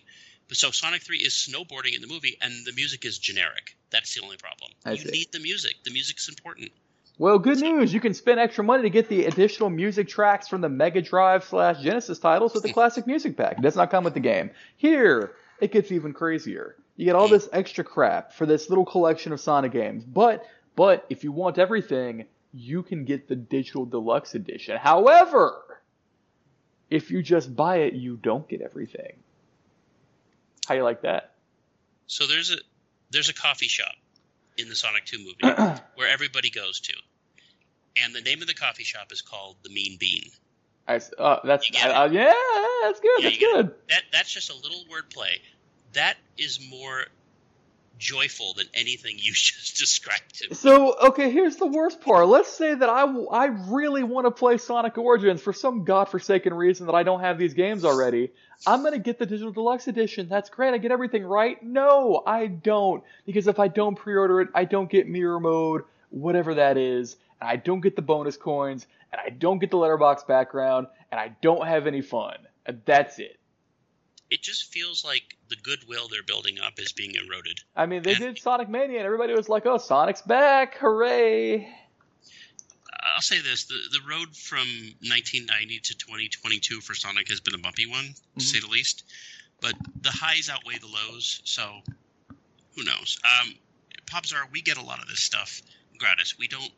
[0.52, 3.76] So Sonic Three is snowboarding in the movie, and the music is generic.
[3.90, 4.72] That's the only problem.
[4.86, 5.12] I you see.
[5.12, 5.76] need the music.
[5.84, 6.72] The music's important.
[7.18, 7.94] Well, good news.
[7.94, 11.46] You can spend extra money to get the additional music tracks from the Mega Drive
[11.46, 12.74] slash Genesis titles with the hmm.
[12.74, 13.58] classic music pack.
[13.58, 14.52] It does not come with the game.
[14.76, 16.76] Here, it gets even crazier.
[16.98, 17.34] You get all hmm.
[17.34, 20.04] this extra crap for this little collection of Sonic games.
[20.04, 24.78] But, but if you want everything, you can get the digital deluxe edition.
[24.78, 25.82] However,
[26.90, 29.14] if you just buy it, you don't get everything.
[30.66, 31.34] How you like that?
[32.08, 32.58] So there's a
[33.12, 33.96] there's a coffee shop
[34.58, 35.56] in the Sonic Two movie
[35.96, 36.94] where everybody goes to,
[38.02, 40.30] and the name of the coffee shop is called the Mean Bean.
[40.88, 42.34] I, uh, that's get uh, yeah,
[42.84, 43.20] that's good.
[43.20, 43.40] Yeah, that's it.
[43.40, 43.72] good.
[43.90, 45.40] That that's just a little wordplay.
[45.94, 47.06] That is more
[47.98, 50.56] joyful than anything you just described to me.
[50.56, 52.28] So, okay, here's the worst part.
[52.28, 56.88] Let's say that I, I really want to play Sonic Origins for some godforsaken reason
[56.88, 58.32] that I don't have these games already.
[58.68, 60.28] I'm going to get the Digital Deluxe Edition.
[60.30, 60.74] That's great.
[60.74, 61.62] I get everything right.
[61.64, 63.04] No, I don't.
[63.26, 67.18] Because if I don't pre order it, I don't get Mirror Mode, whatever that is,
[67.42, 71.20] and I don't get the bonus coins, and I don't get the letterbox background, and
[71.20, 72.36] I don't have any fun.
[72.66, 73.40] And that's it.
[74.32, 77.60] It just feels like the goodwill they're building up is being eroded.
[77.76, 80.76] I mean, they And- did Sonic Mania, and everybody was like, oh, Sonic's back.
[80.78, 81.72] Hooray.
[83.16, 84.68] I'll say this: the the road from
[85.02, 88.40] 1990 to 2022 for Sonic has been a bumpy one, Mm-hmm.
[88.40, 89.04] to say the least.
[89.62, 91.82] But the highs outweigh the lows, so
[92.76, 93.20] who knows?
[93.42, 93.56] Um,
[94.06, 95.62] Popzara, we get a lot of this stuff
[95.98, 96.38] gratis.
[96.38, 96.72] We don't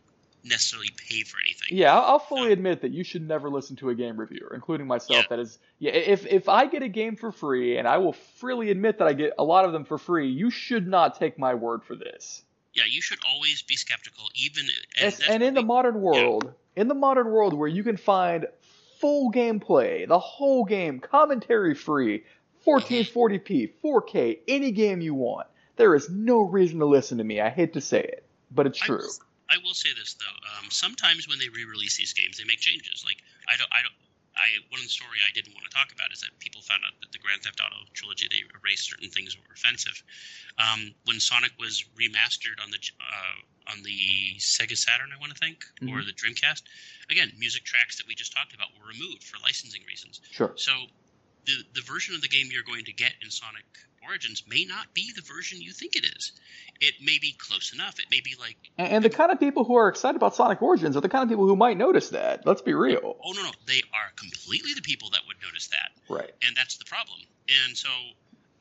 [0.43, 1.69] necessarily pay for anything.
[1.77, 4.87] Yeah, I'll I'll fully admit that you should never listen to a game reviewer, including
[4.87, 5.23] myself.
[5.23, 5.27] Yeah.
[5.29, 8.69] That is, yeah, if if I get a game for free, and I will freely
[8.69, 11.55] admit that I get a lot of them for free, you should not take my
[11.55, 12.43] word for this.
[12.77, 14.71] Yeah, you should always be skeptical, even and,
[15.01, 17.97] And, that's and in the we- modern world, in the modern world where you can
[17.97, 18.45] find
[18.99, 22.23] full gameplay, the whole game, commentary free,
[22.65, 27.41] 1440p, 4K, any game you want, there is no reason to listen to me.
[27.41, 28.97] I hate to say it, but it's I true.
[28.97, 29.13] will,
[29.49, 30.59] I will say this though.
[30.59, 33.03] Um, sometimes when they re-release these games, they make changes.
[33.05, 33.17] Like
[33.47, 33.93] I don't, I don't,
[34.47, 36.87] I one of the story I didn't want to talk about is that people found
[36.87, 39.99] out that the Grand Theft Auto trilogy they erased certain things that were offensive.
[40.55, 43.37] Um, when Sonic was remastered on the uh,
[43.75, 46.63] on the Sega Saturn, I want to think, or the Dreamcast,
[47.11, 50.21] again, music tracks that we just talked about were removed for licensing reasons.
[50.31, 50.55] Sure.
[50.55, 50.71] So
[51.45, 53.67] the the version of the game you're going to get in Sonic
[54.07, 56.31] Origins may not be the version you think it is.
[56.79, 57.99] It may be close enough.
[57.99, 60.61] It may be like And, and the kind of people who are excited about Sonic
[60.61, 62.45] Origins are the kind of people who might notice that.
[62.45, 63.17] Let's be real.
[63.23, 66.31] Oh no, no, they are completely the people that would notice that, Right.
[66.45, 67.19] and that's the problem.
[67.65, 67.89] And so,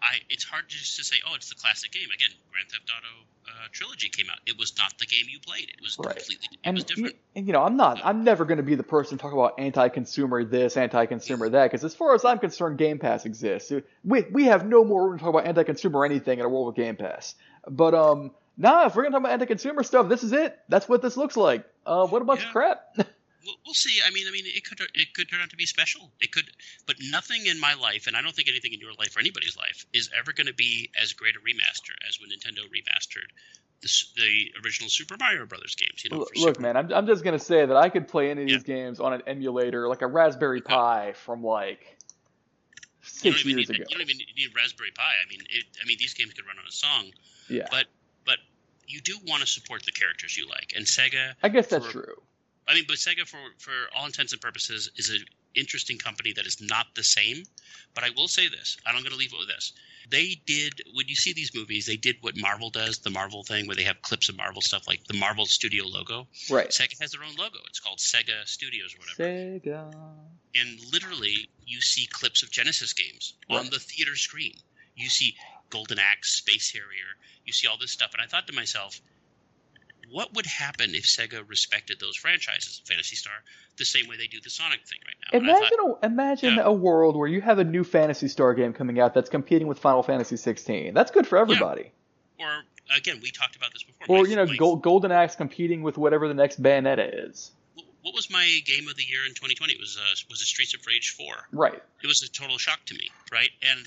[0.02, 2.30] I it's hard just to say, oh, it's the classic game again.
[2.50, 4.38] Grand Theft Auto uh, trilogy came out.
[4.46, 5.64] It was not the game you played.
[5.68, 6.16] It was Right.
[6.16, 6.48] completely.
[6.52, 7.16] It And, was different.
[7.34, 8.00] and you know, I'm not.
[8.04, 11.84] I'm never going to be the person to talk about anti-consumer this, anti-consumer that, because
[11.84, 13.72] as far as I'm concerned, Game Pass exists.
[14.04, 16.76] We we have no more room to talk about anti-consumer anything in a world with
[16.76, 17.34] Game Pass.
[17.68, 20.58] But um, nah, if we're gonna talk about anti-consumer stuff, this is it.
[20.68, 21.64] That's what this looks like.
[21.84, 22.46] Uh, what a bunch Yeah.
[22.48, 22.80] of crap.
[23.46, 24.00] We'll, we'll see.
[24.04, 26.10] I mean, I mean, it could it could turn out to be special.
[26.20, 26.50] It could,
[26.86, 29.56] but nothing in my life, and I don't think anything in your life or anybody's
[29.56, 33.30] life, is ever going to be as great a remaster as when Nintendo remastered
[33.82, 36.04] the, the original Super Mario Brothers games.
[36.04, 38.42] You know, Look, Super- man, I'm I'm just gonna say that I could play any
[38.42, 41.80] of these games on an emulator, like a Raspberry Pi from like
[43.22, 43.84] you don't six even years need, ago.
[43.88, 45.02] You don't even need Raspberry Pi.
[45.02, 47.10] I mean, it, I mean, these games could run on a song,
[47.48, 47.86] Yeah, but
[48.24, 48.38] but
[48.88, 51.34] you do want to support the characters you like, and Sega.
[51.42, 52.22] I guess that's for- true.
[52.68, 56.46] I mean, but Sega, for for all intents and purposes, is an interesting company that
[56.46, 57.44] is not the same.
[57.94, 59.72] But I will say this, and I'm going to leave it with this:
[60.10, 63.66] they did when you see these movies, they did what Marvel does, the Marvel thing,
[63.66, 66.26] where they have clips of Marvel stuff, like the Marvel Studio logo.
[66.50, 66.68] Right.
[66.68, 67.58] Sega has their own logo.
[67.68, 69.22] It's called Sega Studios or whatever.
[69.22, 69.92] Sega.
[70.54, 74.54] and literally you see clips of Genesis games on the theater screen.
[74.94, 75.36] You see
[75.70, 77.16] Golden Axe, Space Harrier.
[77.44, 79.00] You see all this stuff, and I thought to myself,
[80.10, 83.32] what would happen if Sega respected those franchises, Phantasy Star,
[83.76, 85.38] the same way they do the Sonic thing right now?
[85.38, 86.62] Imagine thought, a, imagine Yeah.
[86.64, 89.78] a world where you have a new Phantasy Star game coming out that's competing with
[89.78, 90.94] Final Fantasy 16.
[90.94, 91.92] That's good for everybody.
[92.38, 94.06] or again, we talked about this before.
[94.08, 97.50] Or My- you know, my- Gol- Golden Axe competing with whatever the next Bayonetta is.
[98.02, 99.72] What was my game of the year in 2020?
[99.72, 101.26] It was uh, was it Streets of Rage 4.
[101.50, 101.82] Right.
[102.02, 103.48] It was a total shock to me, right?
[103.62, 103.84] And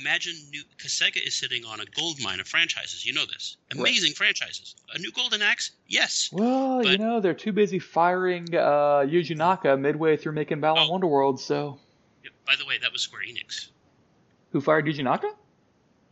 [0.00, 3.04] imagine new because Sega is sitting on a gold mine of franchises.
[3.06, 4.74] You know this, amazing franchises.
[4.94, 6.30] A new Golden Axe, yes.
[6.32, 10.92] Well, you know, they're too busy firing uh, Yuji Naka midway through making Balan Oh.
[10.98, 11.38] Wonderworld.
[11.38, 11.78] So,
[12.46, 13.68] By the way, that was Square Enix.
[14.52, 15.30] who fired Yuji Naka?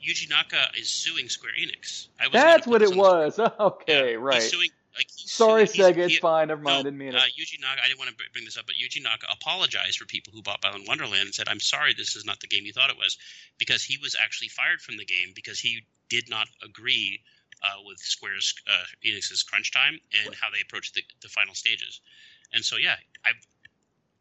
[0.06, 2.08] Yuji Naka is suing Square Enix.
[2.20, 3.38] I was That's what it this on the- was.
[3.60, 4.42] Okay, Yeah, right.
[4.42, 5.98] He's suing, like, Sorry, Sega.
[5.98, 6.48] It's he- fine.
[6.48, 6.78] Never mind.
[6.78, 7.32] No, Didn't mean uh, it.
[7.38, 7.82] Yuji Naka.
[7.82, 10.60] I didn't want to bring this up, but Yuji Naka apologized for people who bought
[10.60, 13.16] Balan Wonderland and said, "I'm sorry, this is not the game you thought it was,"
[13.58, 17.20] because he was actually fired from the game because he did not agree
[17.62, 22.00] uh, with Square's uh, Enix's crunch time and how they approached the, the final stages.
[22.52, 23.30] And so, yeah, I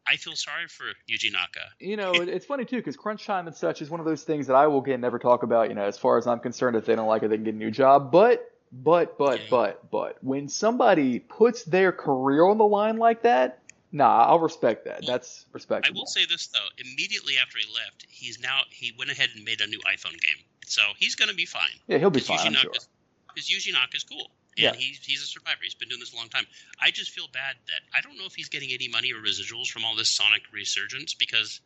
[0.06, 1.60] I feel sorry for Yuji Naka.
[1.78, 4.46] you know, it's funny too because crunch time and such is one of those things
[4.46, 5.68] that I will get never talk about.
[5.68, 7.54] You know, as far as I'm concerned, if they don't like it, they can get
[7.54, 8.10] a new job.
[8.10, 9.46] But, but, but, Yeah.
[9.50, 13.60] but, but, when somebody puts their career on the line like that,
[13.92, 15.04] nah, I'll respect that.
[15.06, 15.86] That's respect.
[15.86, 19.44] I will say this though: immediately after he left, he's now he went ahead and
[19.44, 21.78] made a new iPhone game, so he's going to be fine.
[21.86, 22.38] yeah, he'll be fine.
[22.46, 22.72] I'm sure.
[23.34, 24.30] Because Yuji is cool.
[24.56, 24.72] And Yeah.
[24.74, 25.60] he's, he's a survivor.
[25.62, 26.46] He's been doing this a long time.
[26.80, 29.68] I just feel bad that I don't know if he's getting any money or residuals
[29.68, 31.60] from all this Sonic resurgence because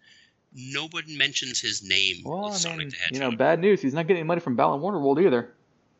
[0.54, 3.82] no one mentions his name Well, with I Sonic mean, you know, bad news.
[3.82, 5.52] He's not getting any money from Balan Wonderworld either.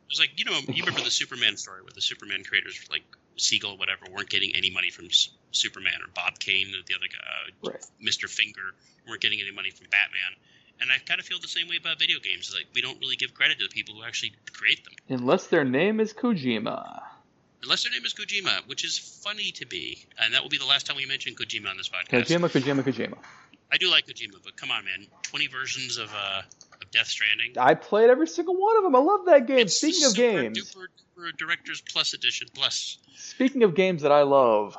[0.07, 3.03] It was like, you know, you remember the Superman story where the Superman creators, like
[3.37, 7.07] Siegel or whatever, weren't getting any money from S- Superman or Bob Kane, the other
[7.11, 7.85] guy, uh, Right.
[8.01, 8.29] Mr.
[8.29, 8.73] Finger,
[9.09, 10.39] weren't getting any money from Batman.
[10.81, 12.53] And I kind of feel the same way about video games.
[12.55, 14.93] Like, we don't really give credit to the people who actually create them.
[15.09, 17.03] Unless their name is Kojima.
[17.63, 20.07] Unless their name is Kojima, which is funny to be.
[20.21, 22.27] And that will be the last time we mention Kojima on this podcast.
[22.27, 23.19] Kojima, Kojima, Kojima.
[23.73, 25.07] I do like Kojima, but come on, man.
[25.23, 26.66] 20 versions of, uh, of
[26.97, 27.53] Death Stranding.
[27.59, 28.97] I played every single one of them.
[28.97, 29.59] I love that game.
[29.59, 30.87] It's Speaking of games, Duper,
[31.19, 32.99] duper Directors Plus Edition Plus.
[33.17, 34.77] speaking of games that I love,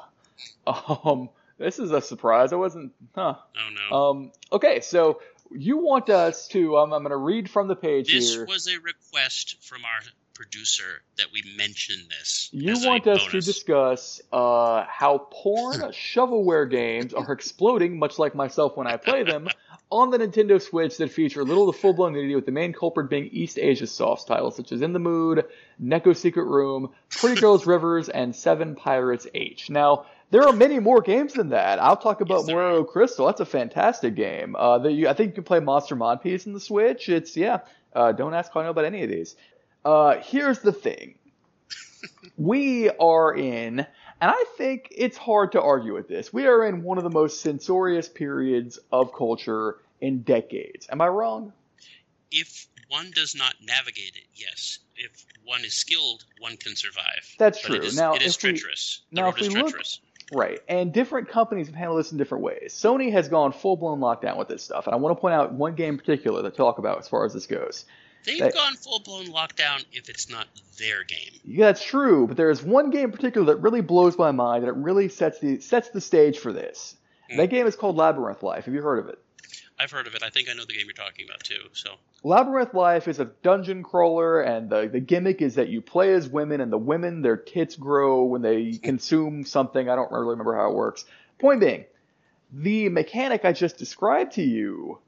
[0.65, 2.53] um, this is a surprise.
[2.53, 3.35] I wasn't, huh?
[3.37, 3.97] Oh, no.
[3.97, 6.77] Um, okay, so you want us to?
[6.77, 8.45] Um, I'm going to read from the page This here.
[8.45, 10.01] was a request from our
[10.33, 12.49] producer that we mention this.
[12.51, 18.77] You want us to discuss uh, how porn shovelware games are exploding, much like myself
[18.77, 19.47] when I play them,
[19.89, 23.29] on the Nintendo Switch that feature little to full-blown nudity, with the main culprit being
[23.29, 25.45] eastasiasoft titles such as In the Mood,
[25.81, 29.69] Neko Secret Room, Pretty Girls Rivers, and Seven Pirates H.
[29.69, 31.79] Now, there are many more games than that.
[31.79, 33.27] I'll talk about Yes, Crystal.
[33.27, 34.55] That's a fantastic game.
[34.57, 37.07] Uh, that you, I think you can play Monster Mod Piece in the Switch.
[37.07, 37.59] It's yeah.
[37.93, 39.35] Uh, don't ask how I know about any of these.
[39.85, 41.15] Uh, here's the thing.
[42.37, 43.87] we are in,
[44.21, 46.31] and I think it's hard to argue with this.
[46.33, 50.87] We are in one of the most censorious periods of culture in decades.
[50.91, 51.53] Am I wrong?
[52.31, 54.79] If one does not navigate it, yes.
[54.95, 57.35] If one is skilled, one can survive.
[57.37, 57.81] That's But true.
[57.81, 59.01] is- Now, it is we- treacherous.
[59.11, 59.99] The now, road if is we look- treacherous.
[60.33, 60.59] Right.
[60.67, 62.73] And different companies have handled this in different ways.
[62.77, 65.53] Sony has gone full blown lockdown with this stuff, and I want to point out
[65.53, 67.85] one game in particular to talk about as far as this goes.
[68.27, 70.47] They've that- gone full blown lockdown if it's not
[70.77, 71.31] their game.
[71.45, 74.65] Yeah, that's true, but there is one game in particular that really blows my mind,
[74.65, 76.95] and it really sets the sets the stage for this.
[77.31, 77.37] Hmm.
[77.37, 78.65] That game is called Labyrinth Life.
[78.65, 79.17] Have you heard of it?
[79.79, 80.23] I've heard of it.
[80.23, 81.61] I think I know the game you're talking about too.
[81.71, 81.91] So
[82.23, 86.27] Labyrinth Life is a dungeon crawler, and the, the gimmick is that you play as
[86.27, 89.87] women, and the women, their tits grow when they consume something.
[89.87, 91.05] I don't really remember how it works.
[91.39, 91.85] Point being,
[92.51, 94.99] the mechanic I just described to you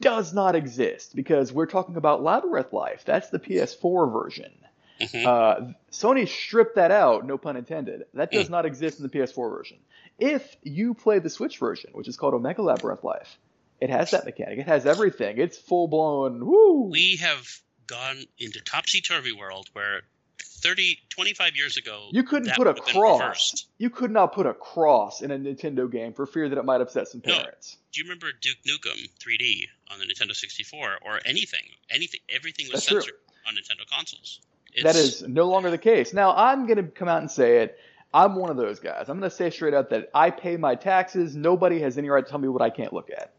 [0.00, 3.02] does not exist because we're talking about Labyrinth Life.
[3.04, 4.52] That's the PS4 version.
[5.00, 5.26] mhm.
[5.26, 8.04] Uh, Sony stripped that out, no pun intended.
[8.14, 9.78] That does not exist in the PS4 version.
[10.18, 13.38] If you play the Switch version, which is called Omega Labyrinth Life,
[13.80, 14.58] it has that mechanic.
[14.58, 15.38] It has everything.
[15.38, 16.44] It's full blown.
[16.44, 16.88] Woo!
[16.90, 17.46] we have
[17.86, 20.02] gone into topsy turvy world where
[20.42, 23.66] 30, 25 years ago, You couldn't that put a would have been cross.
[23.78, 26.80] You could not put a cross in a Nintendo game for fear that it might
[26.80, 27.34] upset some No.
[27.38, 27.76] parents.
[27.92, 31.62] Do you remember Duke Nukem 3D on the Nintendo 64 or anything?
[31.90, 33.00] Anything, everything was That's true.
[33.00, 34.40] censored on Nintendo consoles.
[34.82, 36.12] That It's- is no longer the case.
[36.12, 37.78] Now, I'm going to come out and say it.
[38.14, 39.08] I'm one of those guys.
[39.08, 41.36] I'm going to say straight up that I pay my taxes.
[41.36, 43.32] Nobody has any right to tell me what I can't look at.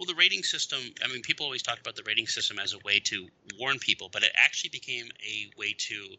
[0.00, 2.78] Well, the rating system, I mean, people always talk about the rating system as a
[2.86, 3.28] way to
[3.58, 6.16] warn people, but it actually became a way to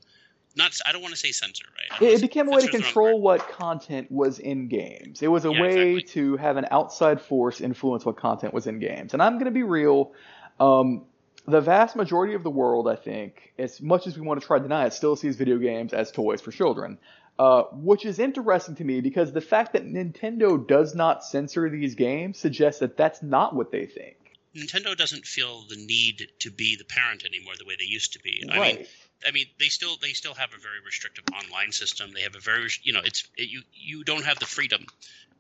[0.55, 1.99] not, I don't want to say censor, right?
[1.99, 5.23] It, it became a way to censor's the wrong control what content was in games.
[5.23, 6.21] It was a Yeah, way exactly.
[6.21, 9.13] to have an outside force influence what content was in games.
[9.13, 10.13] And I'm going to be real.
[10.59, 11.05] Um,
[11.47, 14.59] the vast majority of the world, I think, as much as we want to try
[14.59, 16.99] to deny it, still sees video games as toys for children.
[17.41, 21.95] Uh, which is interesting to me because the fact that Nintendo does not censor these
[21.95, 24.15] games suggests that that's not what they think.
[24.55, 28.19] Nintendo doesn't feel the need to be the parent anymore the way they used to
[28.19, 28.47] be.
[28.47, 28.77] I right.
[28.77, 28.87] mean,
[29.26, 32.11] I mean, they still they still have a very restrictive online system.
[32.13, 34.86] They have a very you know it's it, you you don't have the freedom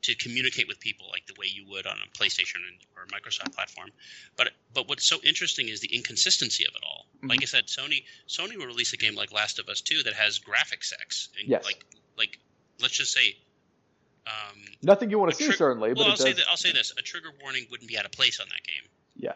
[0.03, 2.57] to communicate with people like the way you would on a PlayStation
[2.95, 3.89] or a Microsoft platform.
[4.37, 7.05] But but what's so interesting is the inconsistency of it all.
[7.17, 7.27] Mm-hmm.
[7.27, 10.13] Like I said, Sony Sony will release a game like Last of Us Two that
[10.13, 11.65] has graphic sex and yes.
[11.65, 11.85] like
[12.17, 12.39] like
[12.79, 13.37] let's just say.
[14.27, 15.93] Um, Nothing you want to see, certainly.
[15.93, 18.39] Well, I'll say that, I'll say this: a trigger warning wouldn't be out of place
[18.39, 18.87] on that game.
[19.17, 19.33] Yeah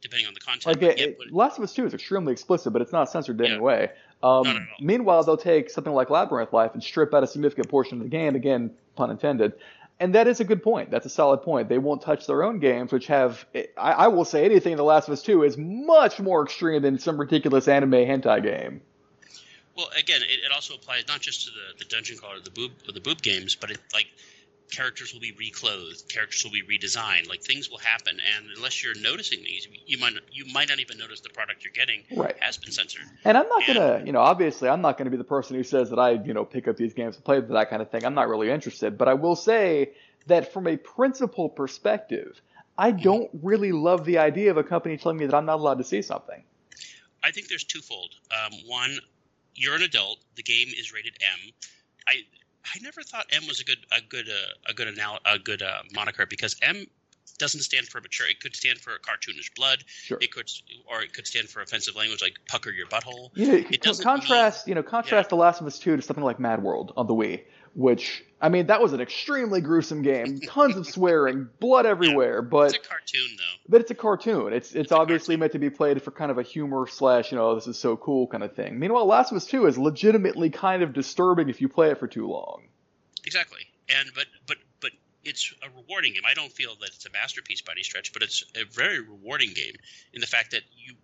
[0.00, 0.66] depending on the content.
[0.66, 3.46] Like it, it, Last of Us Two is extremely explicit, but it's not censored in
[3.46, 3.52] yeah.
[3.52, 3.90] any way.
[4.22, 8.04] Um, meanwhile, they'll take something like Labyrinth Life and strip out a significant portion of
[8.04, 8.34] the game.
[8.34, 9.52] Again, pun intended.
[9.98, 10.90] And that is a good point.
[10.90, 11.68] That's a solid point.
[11.68, 14.84] They won't touch their own games, which have, I, I will say, anything in The
[14.84, 18.82] Last of Us 2 is much more extreme than some ridiculous anime hentai game.
[19.74, 22.72] Well, again, it, it also applies not just to the, the dungeon crawler, the boob,
[22.92, 24.06] the boob games, but it like
[24.70, 28.98] characters will be reclothed, characters will be redesigned, like things will happen, and unless you're
[29.00, 32.36] noticing these, you might you might not even notice the product you're getting right.
[32.40, 33.04] has been censored.
[33.24, 35.62] And I'm not and, gonna, you know, obviously I'm not gonna be the person who
[35.62, 38.04] says that I, you know, pick up these games and play that kind of thing.
[38.04, 39.92] I'm not really interested, but I will say
[40.26, 42.40] that from a principle perspective,
[42.76, 43.02] I mm-hmm.
[43.02, 45.84] don't really love the idea of a company telling me that I'm not allowed to
[45.84, 46.42] see something.
[47.22, 48.14] I think there's twofold.
[48.30, 48.98] Um, one,
[49.54, 50.18] you're an adult.
[50.36, 51.52] The game is rated M.
[52.06, 52.22] I
[52.74, 55.62] I never thought M was a good a good uh, a good anal- a good
[55.62, 56.86] uh, moniker because M
[57.38, 58.26] doesn't stand for mature.
[58.28, 59.84] It could stand for cartoonish blood.
[59.86, 60.18] Sure.
[60.20, 60.50] It could,
[60.86, 63.30] or it could stand for offensive language like pucker your butthole.
[63.34, 64.66] Yeah, it doesn't contrast.
[64.66, 65.28] Mean, you know, contrast yeah.
[65.28, 67.42] The Last of Us Two to something like Mad World on the Wii,
[67.76, 70.40] which I mean, that was an extremely gruesome game.
[70.40, 72.36] Tons of swearing, blood everywhere.
[72.42, 73.60] Yeah, but it's a cartoon, though.
[73.68, 74.52] But it's a cartoon.
[74.52, 77.38] It's it's, it's obviously meant to be played for kind of a humor slash, you
[77.38, 78.78] know, this is so cool kind of thing.
[78.78, 82.06] Meanwhile, Last of Us Two is legitimately kind of disturbing if you play it for
[82.06, 82.62] too long.
[83.24, 84.90] Exactly, and but but but
[85.24, 86.22] it's a rewarding game.
[86.26, 89.52] I don't feel that it's a masterpiece by any stretch, but it's a very rewarding
[89.54, 89.74] game
[90.14, 90.94] in the fact that you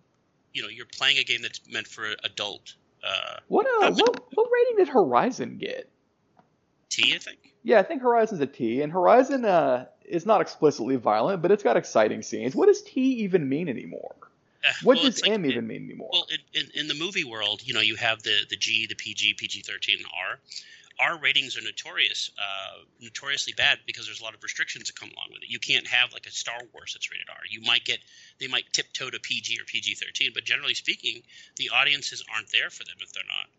[0.53, 2.75] you know you're playing a game that's meant for adult.
[3.03, 5.89] Uh, what uh, what what rating did Horizon get?
[6.93, 7.39] T, I think.
[7.63, 11.63] Yeah, I think Horizon's a T, and Horizon uh, is not explicitly violent, but it's
[11.63, 12.55] got exciting scenes.
[12.55, 14.15] What does T even mean anymore?
[14.63, 16.09] Uh, what well, does like, M even mean anymore?
[16.13, 18.95] Well, in, in, in, the movie world, you know, you have the the G, the
[18.95, 20.39] PG, PG thirteen, and R.
[20.99, 25.09] Our ratings are notorious, uh, notoriously bad because there's a lot of restrictions that come
[25.09, 25.49] along with it.
[25.49, 27.41] You can't have like a Star Wars that's rated R.
[27.49, 27.99] You might get
[28.39, 31.23] they might tiptoe to PG or PG thirteen, but generally speaking,
[31.57, 33.49] the audiences aren't there for them if they're not.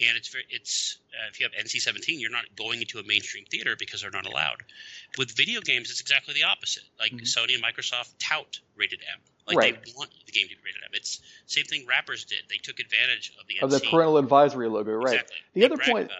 [0.00, 3.04] And it's very it's uh, if you have NC seventeen, you're not going into a
[3.04, 4.62] mainstream theater because they're not allowed.
[5.18, 6.84] With video games, it's exactly the opposite.
[6.98, 7.24] Like mm-hmm.
[7.24, 9.20] Sony and Microsoft tout rated M.
[9.46, 9.84] Like right.
[9.84, 10.90] they want the game to be rated M.
[10.94, 12.42] It's same thing rappers did.
[12.48, 13.82] They took advantage of the of NC.
[13.82, 15.14] the parental advisory logo, right?
[15.14, 15.36] Exactly.
[15.54, 16.10] The they other point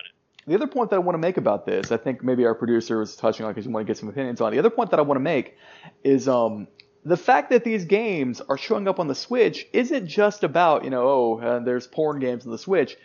[0.47, 2.99] the other point that I want to make about this, I think maybe our producer
[2.99, 4.53] was touching on because you want to get some opinions on.
[4.53, 5.57] The other point that I want to make
[6.03, 6.67] is um,
[7.05, 10.91] the fact that these games are showing up on the Switch isn't just about, you
[10.91, 12.97] know, oh, uh, there's porn games on the Switch.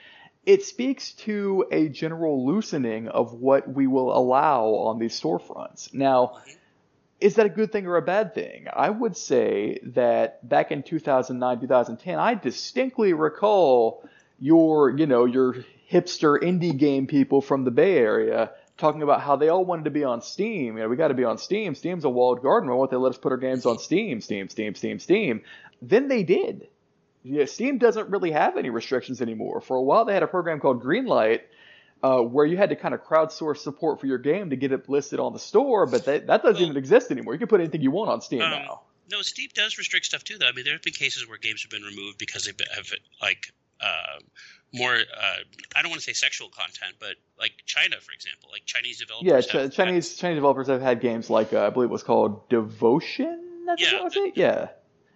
[0.48, 5.94] It speaks to a general loosening of what we will allow on these storefronts.
[5.94, 6.38] Now,
[7.20, 8.68] is that a good thing or a bad thing?
[8.72, 14.08] I would say that back in 2009, 2010, I distinctly recall
[14.40, 19.36] your, you know, your hipster indie game people from the Bay Area talking about how
[19.36, 20.78] they all wanted to be on Steam.
[20.78, 21.76] You know, we got to be on Steam.
[21.76, 22.70] Steam's a walled garden.
[22.70, 24.22] Why won't they let us put our games on Steam?
[24.22, 25.42] Steam, Steam, Steam, Steam.
[25.82, 26.70] Then they did.
[27.24, 29.62] Yeah, Steam doesn't really have any restrictions anymore.
[29.62, 31.42] For a while, they had a program called Greenlight,
[32.04, 34.88] uh, where you had to kind of crowdsource support for your game to get it
[34.88, 37.34] listed on the store, but that, that doesn't well, even exist anymore.
[37.34, 38.82] You can put anything you want on Steam um, now.
[39.12, 40.48] No, Steam does restrict stuff too, though.
[40.48, 42.92] I mean, there have been cases where games have been removed because they have
[43.22, 43.52] like
[43.82, 44.20] uh,
[44.74, 45.36] more uh,
[45.76, 49.28] I don't want to say sexual content, but like China, for example, like Chinese developers.
[49.28, 52.04] Yeah, Ch- Chinese had, Chinese developers have had games like uh, I believe it was
[52.04, 53.64] called Devotion.
[53.66, 54.34] That's yeah, it?
[54.36, 54.68] yeah.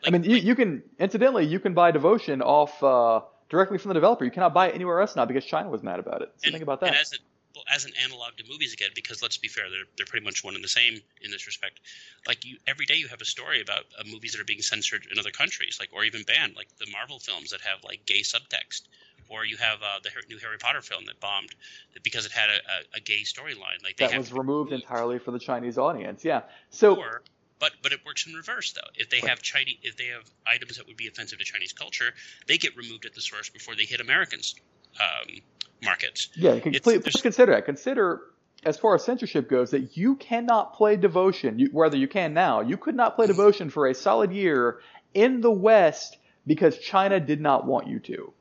[0.04, 3.90] Like, I mean, you, you can incidentally you can buy Devotion off uh, directly from
[3.90, 4.26] the developer.
[4.26, 6.32] You cannot buy it anywhere else now because China was mad about it.
[6.38, 6.88] So and, think about that.
[6.88, 10.08] And as, a, as an analog to movies again, because let's be fair, they're they're
[10.08, 11.80] pretty much one and the same in this respect.
[12.28, 15.08] Like you, every day you have a story about uh, movies that are being censored
[15.12, 18.22] in other countries, like or even banned, like the Marvel films that have like gay
[18.22, 18.84] subtext
[19.32, 21.56] or you have uh, the new Harry Potter film that bombed
[22.04, 23.82] because it had a, a, a gay storyline.
[23.82, 26.24] Like that was removed entirely for the Chinese audience.
[26.26, 26.42] Yeah.
[26.70, 26.98] So.
[26.98, 27.22] Or,
[27.62, 28.90] but but it works in reverse though.
[28.96, 32.14] If they have Chinese, if they have items that would be offensive to Chinese culture,
[32.48, 34.56] they get removed at the source before they hit Americans
[35.00, 35.40] um,
[35.82, 36.28] markets.
[36.36, 37.66] Yeah, you can please, consider that.
[37.66, 38.22] Consider
[38.64, 42.62] as far as censorship goes, that you cannot play Devotion, you, whether you can now,
[42.62, 44.82] you could not play Devotion for a solid year
[45.14, 48.34] in the West because China did not want you to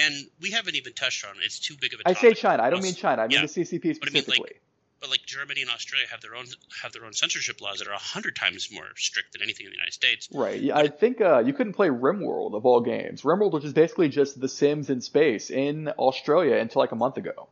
[0.00, 1.44] and we haven't even touched on it.
[1.44, 2.16] It's too big of a topic.
[2.16, 2.62] I say China.
[2.62, 3.22] I don't mean China.
[3.22, 3.46] I mean yeah.
[3.46, 4.52] the CCP specifically.
[5.02, 6.46] I mean, like, but like Germany and Australia have their own
[6.82, 9.72] have their own censorship laws that are a hundred times more strict than anything in
[9.72, 10.28] the United States.
[10.32, 10.60] Right.
[10.60, 13.22] Yeah, I think uh, you couldn't play RimWorld of all games.
[13.22, 17.16] RimWorld, which is basically just The Sims in space, in Australia until like a month
[17.16, 17.48] ago.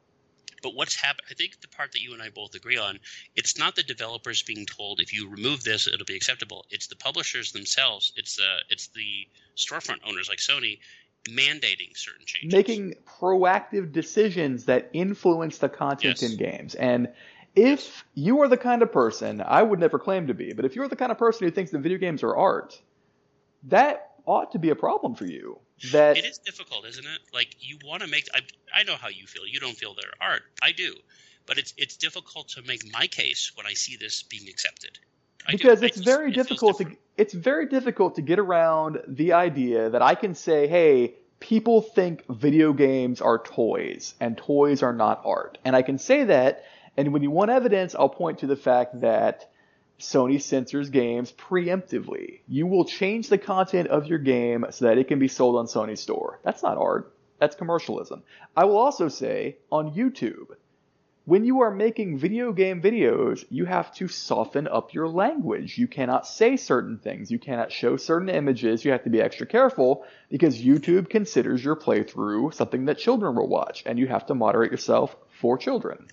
[0.62, 1.26] But what's happened?
[1.30, 2.98] I think the part that you and I both agree on,
[3.36, 6.66] it's not the developers being told if you remove this, it'll be acceptable.
[6.70, 8.12] It's the publishers themselves.
[8.16, 10.80] It's the it's the storefront owners like Sony
[11.28, 16.32] mandating certain changes, making proactive decisions that influence the content Yes.
[16.32, 16.74] in games.
[16.74, 17.08] And
[17.58, 20.76] if you are the kind of person, I would never claim to be, but if
[20.76, 22.80] you're the kind of person who thinks that video games are art,
[23.64, 25.58] that ought to be a problem for you.
[25.92, 27.20] That It is difficult, isn't it?
[27.32, 28.28] Like you want to make.
[28.34, 28.40] I,
[28.74, 29.46] I know how you feel.
[29.46, 30.42] You don't feel they're art.
[30.62, 30.94] I do,
[31.46, 34.98] but it's it's difficult to make my case when I see this being accepted.
[35.46, 35.58] I do.
[35.58, 39.32] because I it's just- very it difficult to it's very difficult to get around the
[39.32, 44.92] idea that I can say, hey, people think video games are toys and toys are
[44.92, 45.58] not art.
[45.64, 46.64] And I can say that
[46.98, 49.48] and when you want evidence, I'll point to the fact that
[50.00, 52.40] Sony censors games preemptively.
[52.48, 55.66] You will change the content of your game so that it can be sold on
[55.66, 56.40] Sony's store.
[56.42, 57.14] That's not art.
[57.38, 58.24] That's commercialism.
[58.56, 60.56] I will also say on YouTube,
[61.24, 65.78] when you are making video game videos, you have to soften up your language.
[65.78, 67.30] You cannot say certain things.
[67.30, 68.84] You cannot show certain images.
[68.84, 73.46] You have to be extra careful because YouTube considers your playthrough something that children will
[73.48, 76.08] watch, and you have to moderate yourself for children.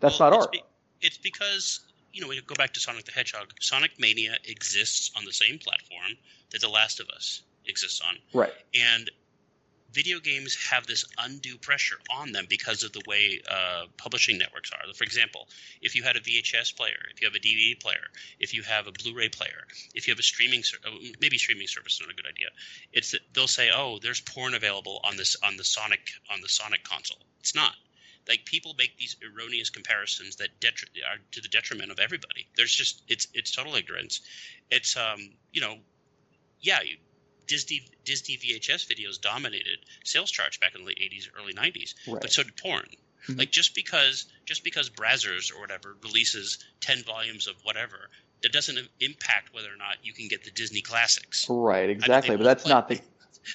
[0.00, 0.52] That's Well, not it's art.
[0.52, 0.62] be-
[1.02, 1.80] it's because
[2.12, 3.52] you know we go back to Sonic the Hedgehog.
[3.60, 6.16] Sonic Mania exists on the same platform
[6.50, 8.52] that The Last of Us exists on, right.
[8.74, 9.10] and
[9.92, 14.70] video games have this undue pressure on them because of the way uh, publishing networks
[14.72, 14.92] are.
[14.94, 15.48] For example,
[15.82, 18.06] if you had a VHS player, if you have a DVD player,
[18.38, 21.66] if you have a Blu-ray player, if you have a streaming, ser- oh, maybe streaming
[21.66, 22.48] service is not a good idea.
[22.92, 26.48] It's that they'll say, "Oh, there's porn available on this on the Sonic on the
[26.48, 27.74] Sonic console." It's not.
[28.28, 32.46] Like people make these erroneous comparisons that detri- are to the detriment of everybody.
[32.56, 34.20] There's just it's it's total ignorance.
[34.70, 35.76] It's um you know,
[36.60, 36.96] yeah, you,
[37.46, 42.20] Disney Disney VHS videos dominated sales charts back in the late '80s, early '90s, Right.
[42.20, 42.88] but so did porn.
[43.26, 43.38] Mhm.
[43.38, 48.10] Like just because just because Brazzers or whatever releases ten volumes of whatever,
[48.42, 51.46] that doesn't impact whether or not you can get the Disney classics.
[51.48, 52.36] Right, exactly.
[52.36, 53.00] But that's play- not the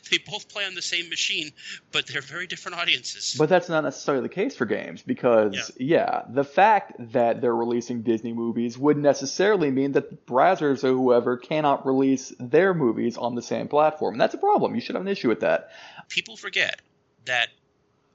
[0.10, 1.52] They both play on the same machine,
[1.92, 3.36] but they're very different audiences.
[3.38, 6.24] But that's not necessarily the case for games because, yeah.
[6.30, 11.86] the fact that they're releasing Disney movies would necessarily mean that Brazzers or whoever cannot
[11.86, 14.16] release their movies on the same platform.
[14.16, 14.76] And that's a problem.
[14.76, 15.70] You should have an issue with that.
[16.10, 16.82] people forget
[17.26, 17.50] that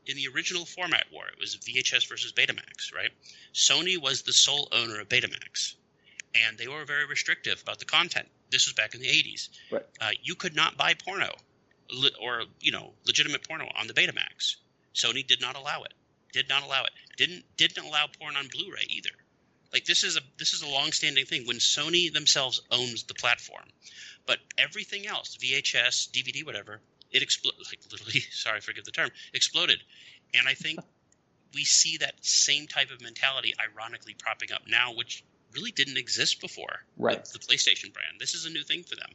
[0.06, 3.10] in the original format war, it was VHS versus Betamax, right?
[3.54, 5.74] Sony was the sole owner of Betamax,
[6.34, 8.28] and they were very restrictive about the content.
[8.50, 9.48] This was back in the 80s.
[9.70, 9.86] Right.
[10.00, 11.30] Uh, you could not buy porno
[12.20, 14.56] or, you know, legitimate porno on the Betamax.
[14.94, 15.94] Sony did not allow it.
[16.32, 16.92] Did not allow it.
[17.16, 19.10] Didn't didn't allow porn on Blu-ray either.
[19.72, 23.64] Like this is a this is a long-standing thing when Sony themselves owns the platform.
[24.26, 26.80] But everything else, VHS, DVD, whatever,
[27.10, 27.60] it exploded.
[27.66, 29.80] Like literally, sorry, forget the term, exploded.
[30.34, 30.80] And I think
[31.54, 36.40] we see that same type of mentality, ironically, propping up now, which really didn't exist
[36.40, 36.84] before.
[36.96, 37.20] Right.
[37.20, 38.20] with The PlayStation brand.
[38.20, 39.10] This is a new thing for them.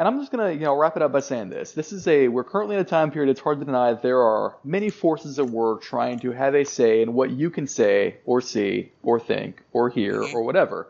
[0.00, 1.72] And I'm just gonna, you know, wrap it up by saying this.
[1.72, 3.30] This is a we're currently in a time period.
[3.30, 6.64] It's hard to deny that there are many forces at work trying to have a
[6.64, 10.32] say in what you can say or see or think or hear Mhm.
[10.32, 10.88] or whatever.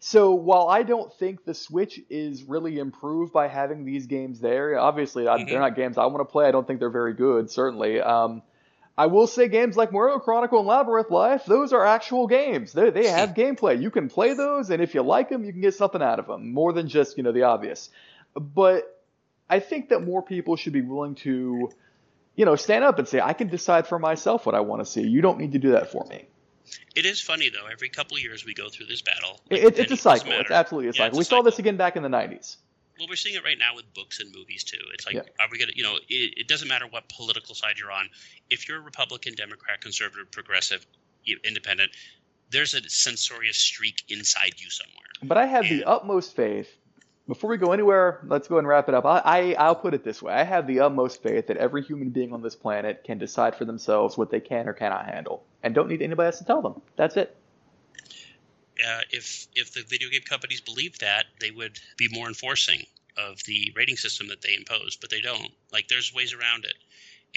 [0.00, 4.76] So while I don't think the Switch is really improved by having these games there,
[4.76, 6.46] obviously I- they're not games I want to play.
[6.46, 8.00] I don't think they're very good, certainly.
[8.00, 8.42] Um,
[8.98, 12.72] I will say games like Moero Chronicle and Labyrinth Life, those are actual games.
[12.72, 13.80] They they have gameplay.
[13.80, 16.26] You can play those, and if you like them, you can get something out of
[16.26, 17.88] them more than just you know the obvious.
[18.34, 19.02] But
[19.48, 21.70] I think that more people should be willing to,
[22.36, 24.86] you know, stand up and say, I can decide for myself what I want to
[24.86, 25.02] see.
[25.02, 26.26] You don't need to do that for me.
[26.94, 27.66] It is funny though.
[27.70, 29.40] Every couple of years we go through this battle.
[29.50, 30.32] Like, it's, it's a it cycle.
[30.32, 31.16] It's absolutely a Yeah, cycle.
[31.16, 32.56] a we saw this again back in the 90s.
[32.98, 34.78] Well, we're seeing it right now with books and movies too.
[34.94, 35.22] It's like, Yeah.
[35.40, 38.08] are we gonna, you know, it, it doesn't matter what political side you're on.
[38.48, 40.86] If you're a Republican, Democrat, conservative, progressive,
[41.44, 41.90] independent,
[42.50, 45.08] there's a censorious streak inside you somewhere.
[45.22, 46.68] But I have the utmost faith.
[47.28, 49.06] Before we go anywhere, let's go and wrap it up.
[49.06, 50.32] I, I, I'll put it this way.
[50.32, 53.64] I have the utmost faith that every human being on this planet can decide for
[53.64, 56.80] themselves what they can or cannot handle and don't need anybody else to tell them.
[56.96, 57.36] That's it.
[58.84, 62.84] Uh, if if the video game companies believed that, they would be more enforcing
[63.16, 65.52] of the rating system that they impose, but they don't.
[65.72, 66.74] Like, there's ways around it.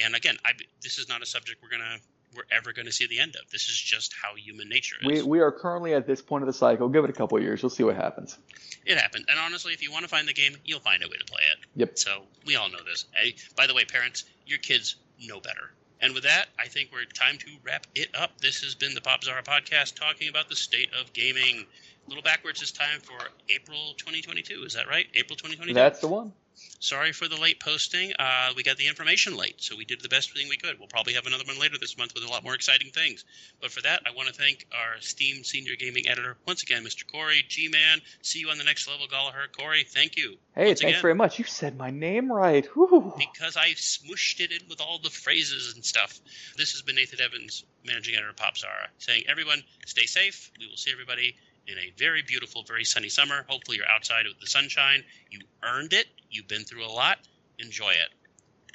[0.04, 2.00] And again, I, this is not a subject we're gonna
[2.36, 3.50] we're ever gonna see the end of.
[3.52, 5.24] This is just how human nature is.
[5.24, 6.90] we are currently at this point of the cycle.
[6.90, 7.62] Give it a couple of years.
[7.62, 8.38] You'll see what happens.
[8.86, 9.26] It happens.
[9.28, 11.42] And honestly, if you want to find the game, you'll find a way to play
[11.54, 11.66] it.
[11.76, 11.98] Yep.
[11.98, 13.06] So we all know this.
[13.14, 15.72] Hey, by the way, parents, your kids know better.
[16.02, 18.40] And with that, I think we're time to wrap it up.
[18.42, 21.66] This has been the Popzara podcast talking about the state of gaming.
[22.06, 23.18] A little backwards this time for
[23.50, 24.64] April 2022.
[24.64, 25.08] Is that right?
[25.16, 25.74] April 2022?
[25.74, 26.34] That's the one.
[26.80, 28.14] Sorry for the late posting.
[28.18, 30.78] Uh, we got the information late, so we did the best thing we could.
[30.78, 33.26] We'll probably have another one later this month with a lot more exciting things.
[33.62, 37.10] But for that, I want to thank our esteemed senior gaming editor once again, Mr.
[37.10, 38.02] Corey G Man.
[38.22, 39.48] See you on the next level, Gallagher.
[39.58, 40.38] Corey, thank you.
[40.54, 41.40] Hey, once thanks again, very much.
[41.40, 42.66] You said my name right.
[42.68, 43.14] Whew.
[43.18, 46.20] Because I smooshed it in with all the phrases and stuff.
[46.58, 50.52] This has been Nathan Evans, managing editor of Popzara, saying, everyone, stay safe.
[50.60, 51.36] We will see everybody
[51.68, 53.46] in a very beautiful, very sunny summer.
[53.48, 55.04] Hopefully, you're outside with the sunshine.
[55.30, 56.08] You earned it.
[56.30, 57.20] You've been through a lot.
[57.60, 58.10] Enjoy it.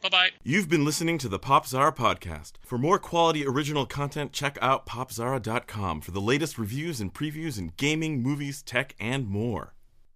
[0.02, 0.28] Bye bye.
[0.42, 2.52] You've been listening to the Popzara podcast.
[2.64, 7.72] For more quality original content, check out popzara.com for the latest reviews and previews in
[7.76, 9.74] gaming, movies, tech, and more.